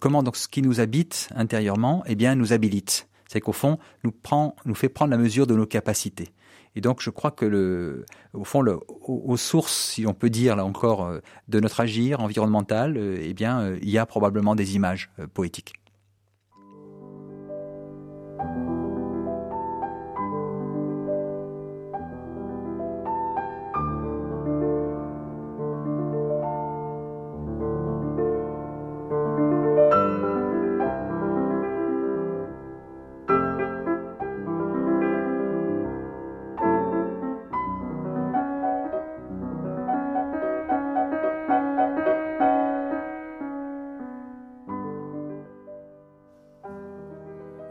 comment 0.00 0.22
donc 0.22 0.36
ce 0.36 0.46
qui 0.46 0.62
nous 0.62 0.78
habite 0.78 1.28
intérieurement, 1.34 2.04
eh 2.06 2.14
bien 2.14 2.36
nous 2.36 2.52
habilite. 2.52 3.08
C'est 3.26 3.40
qu'au 3.40 3.52
fond 3.52 3.78
nous 4.04 4.12
prend, 4.12 4.54
nous 4.64 4.76
fait 4.76 4.88
prendre 4.88 5.10
la 5.10 5.16
mesure 5.16 5.48
de 5.48 5.56
nos 5.56 5.66
capacités. 5.66 6.28
Et 6.76 6.80
donc, 6.80 7.02
je 7.02 7.10
crois 7.10 7.32
que 7.32 7.44
le, 7.44 8.06
au 8.32 8.44
fond, 8.44 8.62
le, 8.62 8.78
aux, 8.88 9.36
sources, 9.36 9.90
si 9.90 10.06
on 10.06 10.14
peut 10.14 10.30
dire 10.30 10.56
là 10.56 10.64
encore, 10.64 11.12
de 11.48 11.60
notre 11.60 11.80
agir 11.80 12.20
environnemental, 12.20 12.96
eh 12.96 13.34
bien, 13.34 13.74
il 13.82 13.90
y 13.90 13.98
a 13.98 14.06
probablement 14.06 14.54
des 14.54 14.74
images 14.74 15.10
poétiques. 15.34 15.74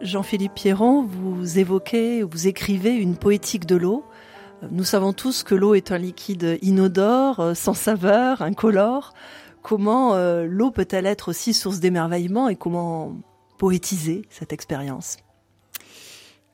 Jean-Philippe 0.02 0.56
Pierron, 0.56 1.04
vous 1.04 1.60
évoquez, 1.60 2.24
vous 2.24 2.48
écrivez 2.48 2.96
une 2.96 3.16
poétique 3.16 3.66
de 3.66 3.76
l'eau. 3.76 4.04
Nous 4.72 4.84
savons 4.84 5.14
tous 5.14 5.44
que 5.44 5.56
l'eau 5.56 5.76
est 5.76 5.92
un 5.92 5.98
liquide 5.98 6.58
inodore, 6.62 7.40
euh, 7.40 7.54
sans 7.54 7.74
saveur, 7.74 8.42
incolore. 8.42 9.14
Comment 9.62 10.16
euh, 10.16 10.46
l'eau 10.48 10.72
peut-elle 10.72 11.06
être 11.06 11.30
aussi 11.30 11.54
source 11.54 11.80
d'émerveillement 11.80 12.50
et 12.50 12.56
comment 12.56 13.16
poétiser 13.58 14.24
cette 14.30 14.54
expérience? 14.54 15.18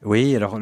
Oui, 0.04 0.36
alors 0.36 0.60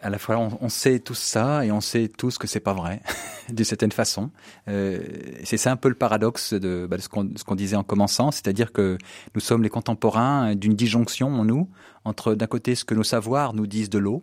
à 0.00 0.10
la 0.10 0.18
fois 0.18 0.38
on, 0.38 0.68
sait 0.70 1.00
tout 1.00 1.14
ça 1.14 1.66
et 1.66 1.72
on 1.72 1.82
sait 1.82 2.08
tous 2.08 2.38
que 2.38 2.46
c'est 2.46 2.60
pas 2.60 2.72
vrai, 2.72 3.02
d'une 3.50 3.64
certaine 3.64 3.92
façon. 3.92 4.30
Euh, 4.68 5.00
c'est 5.44 5.58
ça 5.58 5.70
un 5.70 5.76
peu 5.76 5.90
le 5.90 5.94
paradoxe 5.94 6.54
de, 6.54 6.86
bah, 6.88 6.96
de 6.96 7.02
ce 7.02 7.08
qu'on 7.08 7.54
disait 7.54 7.76
en 7.76 7.84
commençant, 7.84 8.30
c'est-à-dire 8.30 8.72
que 8.72 8.96
nous 9.34 9.40
sommes 9.40 9.62
les 9.62 9.68
contemporains 9.68 10.54
d'une 10.54 10.74
disjonction 10.74 11.28
en 11.28 11.44
nous 11.44 11.68
entre 12.06 12.34
d'un 12.34 12.46
côté 12.46 12.74
ce 12.74 12.86
que 12.86 12.94
nos 12.94 13.02
savoirs 13.02 13.52
nous 13.52 13.66
disent 13.66 13.90
de 13.90 13.98
l'eau, 13.98 14.22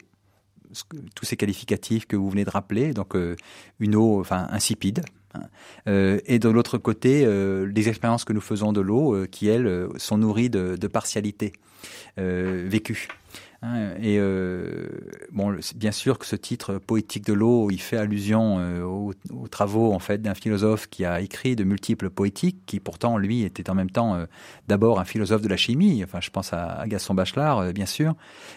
tous 1.16 1.26
ces 1.26 1.38
qualificatifs 1.38 2.08
que 2.08 2.16
vous 2.16 2.30
venez 2.32 2.46
de 2.46 2.50
rappeler, 2.50 2.94
donc 2.94 3.16
une 3.80 3.96
eau, 3.96 4.20
enfin 4.20 4.48
insipide. 4.50 5.04
Hein. 5.36 6.18
et 6.26 6.40
de 6.40 6.50
l'autre 6.50 6.80
côté, 6.80 7.26
les 7.26 7.90
expériences 7.90 8.26
que 8.26 8.34
nous 8.34 8.42
faisons 8.42 8.74
de 8.74 8.82
l'eau, 8.82 9.26
qui 9.32 9.48
elles 9.48 9.88
sont 9.98 10.18
nourries 10.18 10.50
de, 10.50 10.76
de 10.76 10.88
partialité 10.88 11.54
vécue. 12.18 13.08
Hein, 13.62 13.90
et 14.02 14.18
euh, 14.20 14.88
bon, 15.34 15.58
bien 15.76 15.92
sûr 15.92 16.18
que 16.18 16.26
ce 16.26 16.38
titre 16.38 16.78
poétique 16.78 17.26
de 17.26 17.34
l'eau, 17.34 17.70
il 17.72 17.82
fait 17.82 17.98
allusion 17.98 18.58
euh, 18.60 18.84
aux, 18.84 19.14
travaux 19.50 19.92
en 19.94 20.00
fait 20.00 20.22
d'un 20.22 20.34
philosophe 20.34 20.88
qui 20.88 21.04
a 21.04 21.20
écrit 21.20 21.58
de 21.58 21.66
multiples 21.66 22.10
poétiques, 22.10 22.66
qui 22.66 22.80
pourtant 22.80 23.18
lui 23.18 23.44
était 23.44 23.70
en 23.70 23.76
même 23.76 23.90
temps 23.90 24.16
euh, 24.16 24.26
d'abord 24.70 25.00
un 25.02 25.04
philosophe 25.04 25.42
de 25.42 25.50
la 25.50 25.58
chimie. 25.58 26.02
Enfin, 26.06 26.20
je 26.22 26.30
pense 26.30 26.54
à, 26.54 26.86
Gaston 26.88 27.16
Bachelard, 27.16 27.60
euh, 27.60 27.72
bien 27.74 27.86
sûr, 27.86 28.16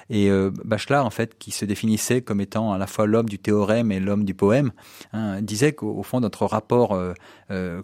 et 0.08 0.30
Bachelard 0.64 1.04
en 1.04 1.10
fait 1.10 1.36
qui 1.38 1.50
se 1.50 1.64
définissait 1.64 2.22
comme 2.22 2.40
étant 2.40 2.72
à 2.72 2.78
la 2.78 2.86
fois 2.86 3.06
l'homme 3.06 3.28
du 3.28 3.38
théorème 3.38 3.90
et 3.90 3.98
l'homme 3.98 4.24
du 4.24 4.34
poème, 4.34 4.70
hein, 5.12 5.40
disait 5.42 5.72
qu'au 5.72 6.02
fond 6.02 6.20
notre 6.20 6.46
rapport, 6.46 6.98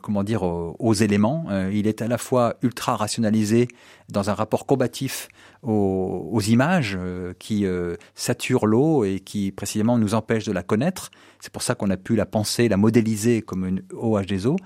comment 0.02 0.22
dire, 0.22 0.42
aux, 0.42 0.76
aux 0.78 0.94
éléments, 0.94 1.46
il 1.72 1.87
est 1.87 2.02
à 2.02 2.09
la 2.09 2.18
fois 2.18 2.54
ultra 2.62 2.96
rationalisé 2.96 3.68
dans 4.09 4.31
un 4.31 4.35
rapport 4.35 4.66
combatif 4.66 5.28
aux, 5.62 6.40
images 6.40 6.96
euh, 7.00 7.34
qui 7.38 7.66
euh, 7.66 7.96
saturent 8.14 8.66
l'eau 8.66 9.04
et 9.04 9.20
qui 9.20 9.52
précisément 9.52 9.98
nous 9.98 10.14
empêchent 10.14 10.46
de 10.46 10.52
la 10.52 10.62
connaître. 10.62 11.10
C'est 11.40 11.53
pour 11.53 11.62
ça 11.62 11.74
qu'on 11.74 11.90
a 11.90 11.96
pu 11.96 12.16
la 12.16 12.27
penser, 12.27 12.68
la 12.68 12.77
modéliser 12.77 13.42
comme 13.42 13.66
une 13.66 13.81
OH2O. 13.92 14.57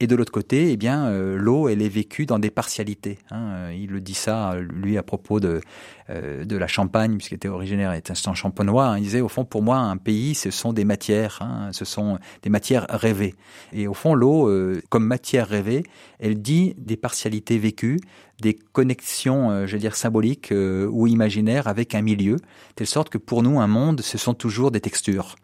Et 0.00 0.06
de 0.06 0.14
l'autre 0.14 0.30
côté, 0.30 0.70
eh 0.70 0.76
bien, 0.76 1.06
euh, 1.06 1.36
l'eau, 1.36 1.68
elle 1.68 1.82
est 1.82 1.88
vécue 1.88 2.26
dans 2.26 2.38
des 2.38 2.50
partialités. 2.50 3.18
Hein. 3.30 3.70
Il 3.72 3.90
le 3.90 4.00
dit 4.00 4.14
ça, 4.14 4.54
lui, 4.56 4.96
à 4.96 5.02
propos 5.02 5.40
de, 5.40 5.60
de 6.08 6.56
la 6.56 6.66
Champagne, 6.66 7.16
puisqu'il 7.16 7.34
était 7.34 7.48
originaire, 7.48 7.92
était 7.92 8.12
un 8.12 8.34
champenois. 8.34 8.86
Hein. 8.86 8.98
Il 8.98 9.04
disait, 9.04 9.20
au 9.20 9.28
fond, 9.28 9.44
pour 9.44 9.62
moi, 9.62 9.78
un 9.78 9.96
pays, 9.96 10.34
ce 10.34 10.50
sont 10.50 10.72
des 10.72 10.84
matières, 10.84 11.38
hein. 11.40 11.70
ce 11.72 11.84
sont 11.84 12.18
des 12.42 12.50
matières 12.50 12.86
rêvées. 12.90 13.34
Et 13.72 13.88
au 13.88 13.94
fond, 13.94 14.14
l'eau, 14.14 14.50
comme 14.88 15.04
matière 15.04 15.48
rêvée, 15.48 15.82
elle 16.20 16.40
dit 16.40 16.74
des 16.78 16.96
partialités 16.96 17.58
vécues, 17.58 17.98
des 18.40 18.54
connexions, 18.54 19.50
euh, 19.50 19.66
je 19.66 19.72
veux 19.72 19.78
dire, 19.78 19.96
symboliques 19.96 20.52
euh, 20.52 20.88
ou 20.90 21.06
imaginaires 21.06 21.66
avec 21.66 21.94
un 21.94 22.02
milieu, 22.02 22.36
telle 22.76 22.86
sorte 22.86 23.08
que 23.08 23.18
pour 23.18 23.42
nous, 23.42 23.60
un 23.60 23.66
monde, 23.66 24.00
ce 24.00 24.18
sont 24.18 24.34
toujours 24.34 24.70
des 24.70 24.80
textures. 24.80 25.36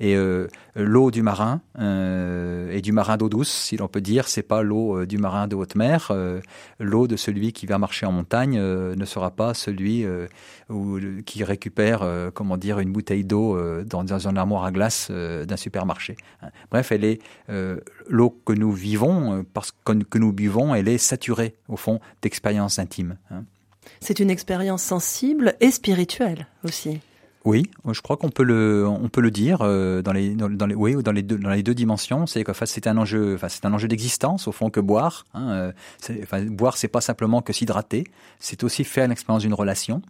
Et 0.00 0.16
euh, 0.16 0.48
l'eau 0.74 1.10
du 1.10 1.22
marin 1.22 1.60
euh, 1.78 2.70
et 2.72 2.80
du 2.80 2.90
marin 2.90 3.18
d'eau 3.18 3.28
douce, 3.28 3.50
si 3.50 3.76
l'on 3.76 3.86
peut 3.86 4.00
dire, 4.00 4.28
c'est 4.28 4.42
pas 4.42 4.62
l'eau 4.62 4.96
euh, 4.96 5.06
du 5.06 5.18
marin 5.18 5.46
de 5.46 5.54
haute 5.54 5.74
mer. 5.74 6.10
L'eau 6.78 7.06
de 7.06 7.16
celui 7.16 7.52
qui 7.52 7.66
va 7.66 7.76
marcher 7.76 8.06
en 8.06 8.12
montagne 8.12 8.58
ne 8.58 9.04
sera 9.04 9.30
pas 9.30 9.52
celui 9.52 10.06
où, 10.70 10.98
qui 11.26 11.44
récupère, 11.44 12.30
comment 12.32 12.56
dire, 12.56 12.78
une 12.78 12.92
bouteille 12.92 13.24
d'eau 13.24 13.58
dans, 13.84 14.28
un 14.28 14.36
armoire 14.36 14.64
à 14.64 14.72
glace 14.72 15.10
d'un 15.10 15.56
supermarché. 15.56 16.16
Bref, 16.70 16.92
elle 16.92 17.04
est 17.04 17.20
l'eau 18.08 18.30
que 18.44 18.54
nous 18.54 18.72
vivons, 18.72 19.44
parce 19.52 19.72
que, 19.72 19.92
que 19.92 20.18
nous 20.18 20.32
buvons, 20.32 20.74
elle 20.74 20.88
est 20.88 20.98
saturée 20.98 21.56
au 21.68 21.76
fond 21.76 22.00
d'expériences 22.22 22.78
intimes. 22.78 23.18
Hein. 23.30 23.44
C'est 24.00 24.20
une 24.20 24.30
expérience 24.30 24.82
sensible 24.82 25.54
et 25.60 25.70
spirituelle 25.70 26.46
aussi. 26.64 27.00
Oui, 27.46 27.70
je 27.90 28.00
crois 28.02 28.18
qu'on 28.18 28.28
peut 28.28 28.42
le, 28.42 28.86
on 28.86 29.08
peut 29.08 29.22
le 29.22 29.30
dire 29.30 29.60
euh, 29.62 30.02
dans 30.02 30.12
les, 30.12 30.34
dans, 30.34 30.66
les, 30.66 30.74
oui, 30.74 31.02
dans 31.02 31.12
les 31.12 31.22
deux, 31.22 31.38
dans 31.38 31.48
les 31.48 31.62
deux 31.62 31.74
dimensions. 31.74 32.26
C'est 32.26 32.44
qu'en 32.44 32.52
fait, 32.52 32.66
c'est 32.66 32.86
un 32.86 32.98
enjeu, 32.98 33.34
enfin, 33.34 33.48
c'est 33.48 33.64
un 33.64 33.72
enjeu 33.72 33.88
d'existence 33.88 34.46
au 34.46 34.52
fond 34.52 34.68
que 34.68 34.80
boire. 34.80 35.24
Hein, 35.32 35.50
euh, 35.50 35.72
enfin, 36.22 36.44
boire, 36.44 36.76
c'est 36.76 36.88
pas 36.88 37.00
simplement 37.00 37.40
que 37.40 37.54
s'hydrater, 37.54 38.04
c'est 38.40 38.62
aussi 38.62 38.84
faire 38.84 39.08
l'expérience 39.08 39.42
d'une 39.42 39.54
relation. 39.54 40.02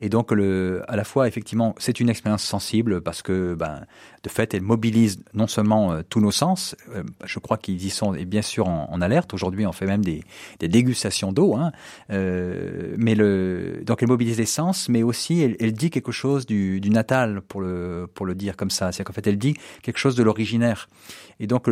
Et 0.00 0.08
donc, 0.08 0.30
le, 0.30 0.82
à 0.86 0.94
la 0.94 1.04
fois, 1.04 1.26
effectivement, 1.26 1.74
c'est 1.78 1.98
une 1.98 2.08
expérience 2.08 2.44
sensible 2.44 3.00
parce 3.00 3.22
que, 3.22 3.54
ben, 3.54 3.84
de 4.22 4.28
fait, 4.28 4.54
elle 4.54 4.62
mobilise 4.62 5.24
non 5.34 5.48
seulement 5.48 5.92
euh, 5.92 6.02
tous 6.08 6.20
nos 6.20 6.30
sens. 6.30 6.76
Euh, 6.94 7.02
je 7.24 7.38
crois 7.40 7.56
qu'ils 7.56 7.84
y 7.84 7.90
sont, 7.90 8.14
et 8.14 8.24
bien 8.24 8.42
sûr, 8.42 8.68
en, 8.68 9.00
alerte. 9.00 9.34
Aujourd'hui, 9.34 9.66
on 9.66 9.72
fait 9.72 9.86
même 9.86 10.04
des, 10.04 10.22
des 10.60 10.68
dégustations 10.68 11.32
d'eau. 11.32 11.56
Hein, 11.56 11.72
euh, 12.10 12.94
mais 12.96 13.16
le, 13.16 13.82
donc, 13.84 14.02
elle 14.02 14.08
mobilise 14.08 14.38
les 14.38 14.46
sens, 14.46 14.88
mais 14.88 15.02
aussi, 15.02 15.40
elle, 15.40 15.72
dit 15.72 15.90
quelque 15.90 16.12
chose 16.12 16.46
du, 16.46 16.80
du, 16.80 16.90
natal, 16.90 17.40
pour 17.40 17.60
le, 17.60 18.08
pour 18.12 18.24
le 18.24 18.36
dire 18.36 18.56
comme 18.56 18.70
ça. 18.70 18.92
C'est 18.92 19.02
qu'en 19.02 19.12
fait, 19.12 19.26
elle 19.26 19.38
dit 19.38 19.54
quelque 19.82 19.98
chose 19.98 20.14
de 20.14 20.22
l'originaire. 20.22 20.88
Et 21.40 21.46
donc, 21.46 21.68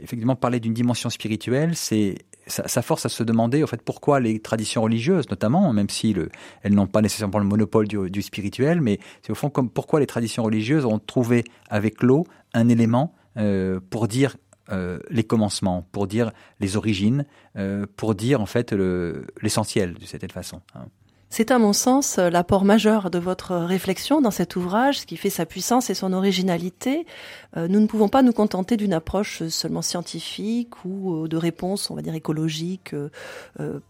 effectivement, 0.00 0.36
parler 0.36 0.60
d'une 0.60 0.74
dimension 0.74 1.10
spirituelle, 1.10 1.74
c'est 1.74 2.18
ça, 2.48 2.82
force 2.82 3.06
à 3.06 3.08
se 3.08 3.22
demander, 3.22 3.62
en 3.62 3.66
fait, 3.66 3.82
pourquoi 3.82 4.20
les 4.20 4.40
traditions 4.40 4.82
religieuses, 4.82 5.28
notamment, 5.30 5.72
même 5.72 5.88
si 5.88 6.12
le, 6.12 6.30
elles 6.62 6.74
n'ont 6.74 6.86
pas 6.86 7.00
nécessairement 7.00 7.38
le 7.38 7.44
monopole 7.44 7.86
du, 7.88 8.22
spirituel, 8.22 8.80
mais 8.80 8.98
c'est 9.22 9.30
au 9.30 9.34
fond 9.34 9.50
comme 9.50 9.70
pourquoi 9.70 10.00
les 10.00 10.06
traditions 10.06 10.42
religieuses 10.42 10.84
ont 10.84 10.98
trouvé 10.98 11.44
avec 11.68 12.02
l'eau 12.02 12.26
un 12.54 12.68
élément 12.68 13.14
euh, 13.36 13.80
pour 13.90 14.08
dire 14.08 14.36
euh, 14.70 14.98
les 15.10 15.24
commencements, 15.24 15.86
pour 15.92 16.06
dire 16.06 16.32
les 16.60 16.76
origines, 16.76 17.24
euh, 17.56 17.86
pour 17.96 18.14
dire 18.14 18.40
en 18.40 18.46
fait 18.46 18.72
l'essentiel 19.40 19.94
de 19.94 20.04
cette 20.04 20.30
façon. 20.32 20.60
Hein. 20.74 20.86
C'est 21.30 21.50
à 21.50 21.58
mon 21.58 21.72
sens 21.72 22.16
l'apport 22.16 22.64
majeur 22.64 23.10
de 23.10 23.18
votre 23.18 23.54
réflexion 23.54 24.20
dans 24.20 24.30
cet 24.30 24.56
ouvrage, 24.56 25.00
ce 25.00 25.06
qui 25.06 25.16
fait 25.16 25.30
sa 25.30 25.44
puissance 25.46 25.90
et 25.90 25.94
son 25.94 26.12
originalité. 26.12 27.06
Euh, 27.56 27.68
nous 27.68 27.80
ne 27.80 27.86
pouvons 27.86 28.08
pas 28.08 28.22
nous 28.22 28.32
contenter 28.32 28.76
d'une 28.76 28.94
approche 28.94 29.46
seulement 29.48 29.82
scientifique 29.82 30.84
ou 30.84 31.24
euh, 31.24 31.28
de 31.28 31.36
réponse, 31.36 31.90
on 31.90 31.94
va 31.94 32.02
dire, 32.02 32.14
écologique, 32.14 32.94
euh, 33.60 33.80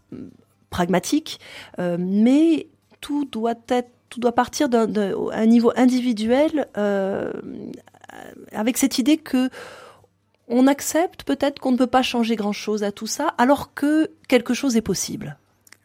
pragmatique, 0.69 1.39
mais 1.77 2.67
tout 3.01 3.25
doit 3.25 3.55
être 3.69 3.89
tout 4.09 4.19
doit 4.19 4.33
partir 4.33 4.69
d'un 4.69 5.45
niveau 5.45 5.71
individuel 5.75 6.67
avec 8.51 8.77
cette 8.77 8.97
idée 8.97 9.17
que 9.17 9.49
on 10.47 10.65
accepte 10.65 11.23
peut-être 11.23 11.59
qu'on 11.59 11.71
ne 11.71 11.77
peut 11.77 11.87
pas 11.87 12.01
changer 12.01 12.35
grand-chose 12.35 12.83
à 12.83 12.91
tout 12.91 13.05
ça, 13.05 13.35
alors 13.37 13.73
que 13.75 14.09
quelque 14.27 14.55
chose 14.55 14.75
est 14.75 14.81
possible. 14.81 15.37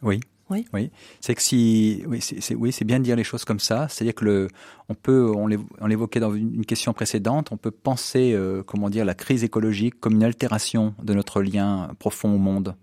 Oui, 0.03 0.21
oui. 0.51 0.67
Oui. 0.73 0.91
C'est 1.21 1.35
que 1.35 1.43
si, 1.43 2.03
oui, 2.07 2.21
c'est, 2.21 2.55
oui, 2.55 2.75
bien 2.85 2.99
de 2.99 3.05
dire 3.05 3.17
les 3.17 3.25
choses 3.25 3.45
comme 3.45 3.61
ça. 3.61 3.89
C'est-à-dire 3.89 4.15
que 4.15 4.25
le, 4.25 4.49
on 4.89 4.95
peut, 4.95 5.33
on 5.35 5.87
l'évoquait 5.87 6.21
dans 6.21 6.35
une 6.35 6.67
question 6.67 6.93
précédente, 6.93 7.49
on 7.53 7.57
peut 7.57 7.71
penser, 7.71 8.33
euh, 8.35 8.63
comment 8.63 8.91
dire, 8.91 9.05
la 9.05 9.15
crise 9.15 9.43
écologique 9.43 9.99
comme 9.99 10.15
une 10.15 10.25
altération 10.25 10.95
de 11.03 11.15
notre 11.15 11.43
lien 11.43 11.89
profond 11.99 12.35
au 12.35 12.39
monde. 12.39 12.75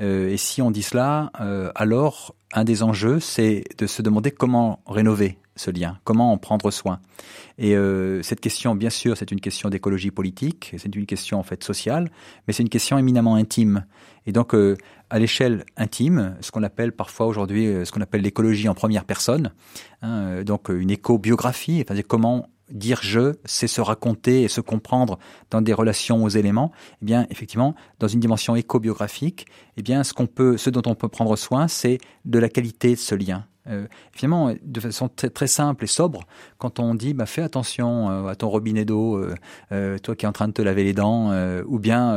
Euh, 0.00 0.28
et 0.28 0.36
si 0.36 0.62
on 0.62 0.70
dit 0.70 0.82
cela, 0.82 1.32
euh, 1.40 1.72
alors 1.74 2.34
un 2.52 2.64
des 2.64 2.82
enjeux, 2.82 3.18
c'est 3.20 3.64
de 3.78 3.86
se 3.86 4.00
demander 4.00 4.30
comment 4.30 4.80
rénover 4.86 5.38
ce 5.56 5.70
lien, 5.70 5.98
comment 6.04 6.32
en 6.32 6.38
prendre 6.38 6.70
soin. 6.70 7.00
Et 7.58 7.76
cette 8.22 8.40
question, 8.40 8.74
bien 8.74 8.88
sûr, 8.88 9.14
c'est 9.14 9.30
une 9.30 9.40
question 9.40 9.68
d'écologie 9.68 10.10
politique, 10.10 10.74
c'est 10.78 10.96
une 10.96 11.04
question 11.04 11.38
en 11.38 11.42
fait 11.42 11.62
sociale, 11.62 12.08
mais 12.46 12.54
c'est 12.54 12.62
une 12.62 12.70
question 12.70 12.96
éminemment 12.96 13.34
intime. 13.34 13.84
Et 14.24 14.32
donc, 14.32 14.54
à 14.54 15.18
l'échelle 15.18 15.66
intime, 15.76 16.34
ce 16.40 16.50
qu'on 16.50 16.62
appelle 16.62 16.92
parfois 16.92 17.26
aujourd'hui, 17.26 17.66
ce 17.84 17.92
qu'on 17.92 18.00
appelle 18.00 18.22
l'écologie 18.22 18.70
en 18.70 18.74
première 18.74 19.04
personne, 19.04 19.52
hein, 20.00 20.42
donc 20.44 20.70
une 20.70 20.90
comment 22.06 22.48
dire 22.70 23.00
je, 23.02 23.34
c'est 23.44 23.66
se 23.66 23.80
raconter 23.80 24.42
et 24.42 24.48
se 24.48 24.60
comprendre 24.60 25.18
dans 25.50 25.60
des 25.60 25.72
relations 25.72 26.22
aux 26.24 26.28
éléments, 26.28 26.70
eh 27.02 27.04
bien, 27.04 27.26
effectivement, 27.30 27.74
dans 27.98 28.08
une 28.08 28.20
dimension 28.20 28.56
éco-biographique, 28.56 29.46
eh 29.76 29.82
bien, 29.82 30.04
ce 30.04 30.12
qu'on 30.12 30.26
peut, 30.26 30.56
ce 30.56 30.70
dont 30.70 30.82
on 30.86 30.94
peut 30.94 31.08
prendre 31.08 31.36
soin, 31.36 31.68
c'est 31.68 31.98
de 32.24 32.38
la 32.38 32.48
qualité 32.48 32.90
de 32.90 32.96
ce 33.00 33.14
lien. 33.14 33.44
Euh, 33.70 33.86
finalement, 34.12 34.54
de 34.62 34.80
façon 34.80 35.08
très, 35.08 35.46
simple 35.46 35.84
et 35.84 35.86
sobre, 35.86 36.24
quand 36.58 36.78
on 36.80 36.94
dit 36.94 37.14
bah, 37.14 37.26
fais 37.26 37.42
attention 37.42 38.10
euh, 38.10 38.28
à 38.28 38.34
ton 38.34 38.48
robinet 38.48 38.84
d'eau, 38.84 39.16
euh, 39.16 39.34
euh, 39.72 39.98
toi 39.98 40.16
qui 40.16 40.24
es 40.24 40.28
en 40.28 40.32
train 40.32 40.48
de 40.48 40.52
te 40.52 40.62
laver 40.62 40.84
les 40.84 40.92
dents, 40.92 41.30
euh, 41.30 41.62
ou 41.66 41.78
bien 41.78 42.16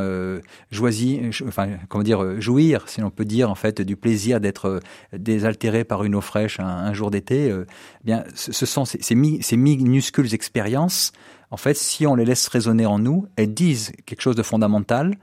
choisis, 0.72 1.42
enfin 1.48 1.70
comment 1.90 2.04
dire, 2.04 2.42
jouir, 2.42 2.88
si 2.88 3.02
l'on 3.02 3.10
peut 3.10 3.26
dire 3.26 3.50
en 3.50 3.56
fait, 3.56 3.82
du 3.82 3.96
plaisir 3.96 4.40
d'être 4.40 4.80
désaltéré 5.14 5.84
par 5.84 6.04
une 6.04 6.16
eau 6.16 6.22
fraîche 6.22 6.60
un, 6.60 6.66
un 6.66 6.94
jour 6.94 7.12
d'été. 7.12 7.50
Eh 7.50 8.04
bien, 8.04 8.24
ce, 8.36 8.66
sont 8.66 8.86
ces, 8.86 9.02
ces, 9.02 9.16
ces 9.42 9.58
minuscules 9.58 10.34
expériences. 10.34 11.12
En 11.52 11.58
fait, 11.58 11.76
si 11.76 12.08
on 12.08 12.16
les 12.16 12.26
laisse 12.26 12.48
résonner 12.48 12.86
en 12.86 12.98
nous, 12.98 13.28
elles 13.36 13.54
disent 13.54 13.92
quelque 14.06 14.22
chose 14.22 14.36
de 14.36 14.44
fondamental 14.44 15.14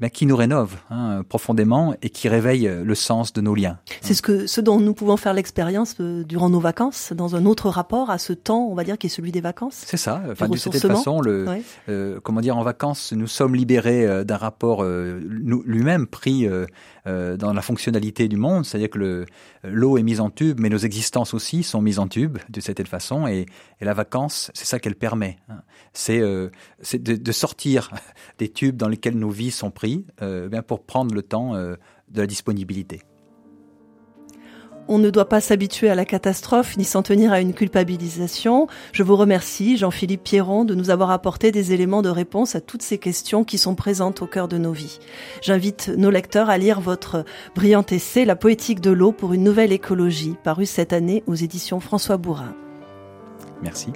ben, 0.00 0.10
qui 0.10 0.26
nous 0.26 0.36
rénove 0.36 0.76
hein, 0.90 1.22
profondément 1.28 1.94
et 2.02 2.10
qui 2.10 2.28
réveille 2.28 2.70
le 2.82 2.94
sens 2.94 3.32
de 3.32 3.40
nos 3.40 3.54
liens. 3.54 3.78
C'est 4.00 4.14
ce 4.14 4.22
que 4.22 4.46
ce 4.46 4.60
dont 4.60 4.80
nous 4.80 4.94
pouvons 4.94 5.16
faire 5.16 5.34
l'expérience 5.34 5.96
euh, 6.00 6.24
durant 6.24 6.50
nos 6.50 6.60
vacances, 6.60 7.12
dans 7.12 7.36
un 7.36 7.46
autre 7.46 7.68
rapport 7.68 8.10
à 8.10 8.18
ce 8.18 8.32
temps, 8.32 8.66
on 8.70 8.74
va 8.74 8.84
dire, 8.84 8.98
qui 8.98 9.06
est 9.06 9.10
celui 9.10 9.32
des 9.32 9.40
vacances. 9.40 9.82
C'est 9.86 9.96
ça. 9.96 10.22
Enfin, 10.30 10.48
de 10.48 10.56
cette 10.56 10.78
façon, 10.78 11.20
le, 11.20 11.46
euh, 11.88 12.20
comment 12.22 12.40
dire, 12.40 12.56
en 12.56 12.62
vacances, 12.62 13.12
nous 13.12 13.26
sommes 13.26 13.54
libérés 13.54 14.06
euh, 14.06 14.24
d'un 14.24 14.36
rapport 14.36 14.84
lui-même 14.84 16.06
pris 16.06 16.48
dans 17.06 17.52
la 17.52 17.62
fonctionnalité 17.62 18.28
du 18.28 18.36
monde, 18.36 18.64
c'est-à-dire 18.64 18.90
que 18.90 19.24
l'eau 19.64 19.98
est 19.98 20.02
mise 20.02 20.20
en 20.20 20.30
tube, 20.30 20.60
mais 20.60 20.68
nos 20.68 20.78
existences 20.78 21.34
aussi 21.34 21.62
sont 21.62 21.80
mises 21.80 21.98
en 21.98 22.08
tube 22.08 22.38
de 22.48 22.60
cette 22.60 22.86
façon, 22.86 23.26
et, 23.26 23.46
et 23.80 23.84
la 23.84 23.94
vacance, 23.94 24.50
c'est 24.54 24.64
ça 24.64 24.78
qu'elle 24.78 24.96
permet. 24.96 25.38
Hein. 25.48 25.62
C'est 25.92 26.20
de, 26.20 26.50
de 27.16 27.32
sortir 27.32 27.90
des 28.38 28.48
tubes 28.48 28.76
dans 28.76 28.88
lesquels 28.88 29.18
nos 29.18 29.30
vies 29.30 29.50
sont 29.50 29.70
prises 29.70 30.04
euh, 30.22 30.48
bien 30.48 30.62
pour 30.62 30.84
prendre 30.84 31.14
le 31.14 31.22
temps 31.22 31.54
euh, 31.54 31.76
de 32.08 32.20
la 32.20 32.26
disponibilité. 32.26 33.02
On 34.90 34.98
ne 34.98 35.08
doit 35.08 35.28
pas 35.28 35.40
s'habituer 35.40 35.88
à 35.88 35.94
la 35.94 36.04
catastrophe 36.04 36.76
ni 36.76 36.84
s'en 36.84 37.02
tenir 37.02 37.32
à 37.32 37.40
une 37.40 37.54
culpabilisation. 37.54 38.66
Je 38.92 39.04
vous 39.04 39.14
remercie, 39.16 39.76
Jean-Philippe 39.76 40.24
Pierron, 40.24 40.64
de 40.64 40.74
nous 40.74 40.90
avoir 40.90 41.12
apporté 41.12 41.52
des 41.52 41.72
éléments 41.72 42.02
de 42.02 42.08
réponse 42.08 42.56
à 42.56 42.60
toutes 42.60 42.82
ces 42.82 42.98
questions 42.98 43.44
qui 43.44 43.56
sont 43.56 43.76
présentes 43.76 44.20
au 44.20 44.26
cœur 44.26 44.48
de 44.48 44.58
nos 44.58 44.72
vies. 44.72 44.98
J'invite 45.42 45.88
nos 45.96 46.10
lecteurs 46.10 46.50
à 46.50 46.58
lire 46.58 46.80
votre 46.80 47.24
brillant 47.54 47.86
essai 47.88 48.24
La 48.24 48.34
poétique 48.34 48.80
de 48.80 48.90
l'eau 48.90 49.12
pour 49.12 49.32
une 49.32 49.44
nouvelle 49.44 49.72
écologie, 49.72 50.34
paru 50.42 50.66
cette 50.66 50.92
année 50.92 51.22
aux 51.28 51.36
éditions 51.36 51.78
François 51.78 52.16
Bourrin. 52.16 52.56
Merci. 53.62 53.92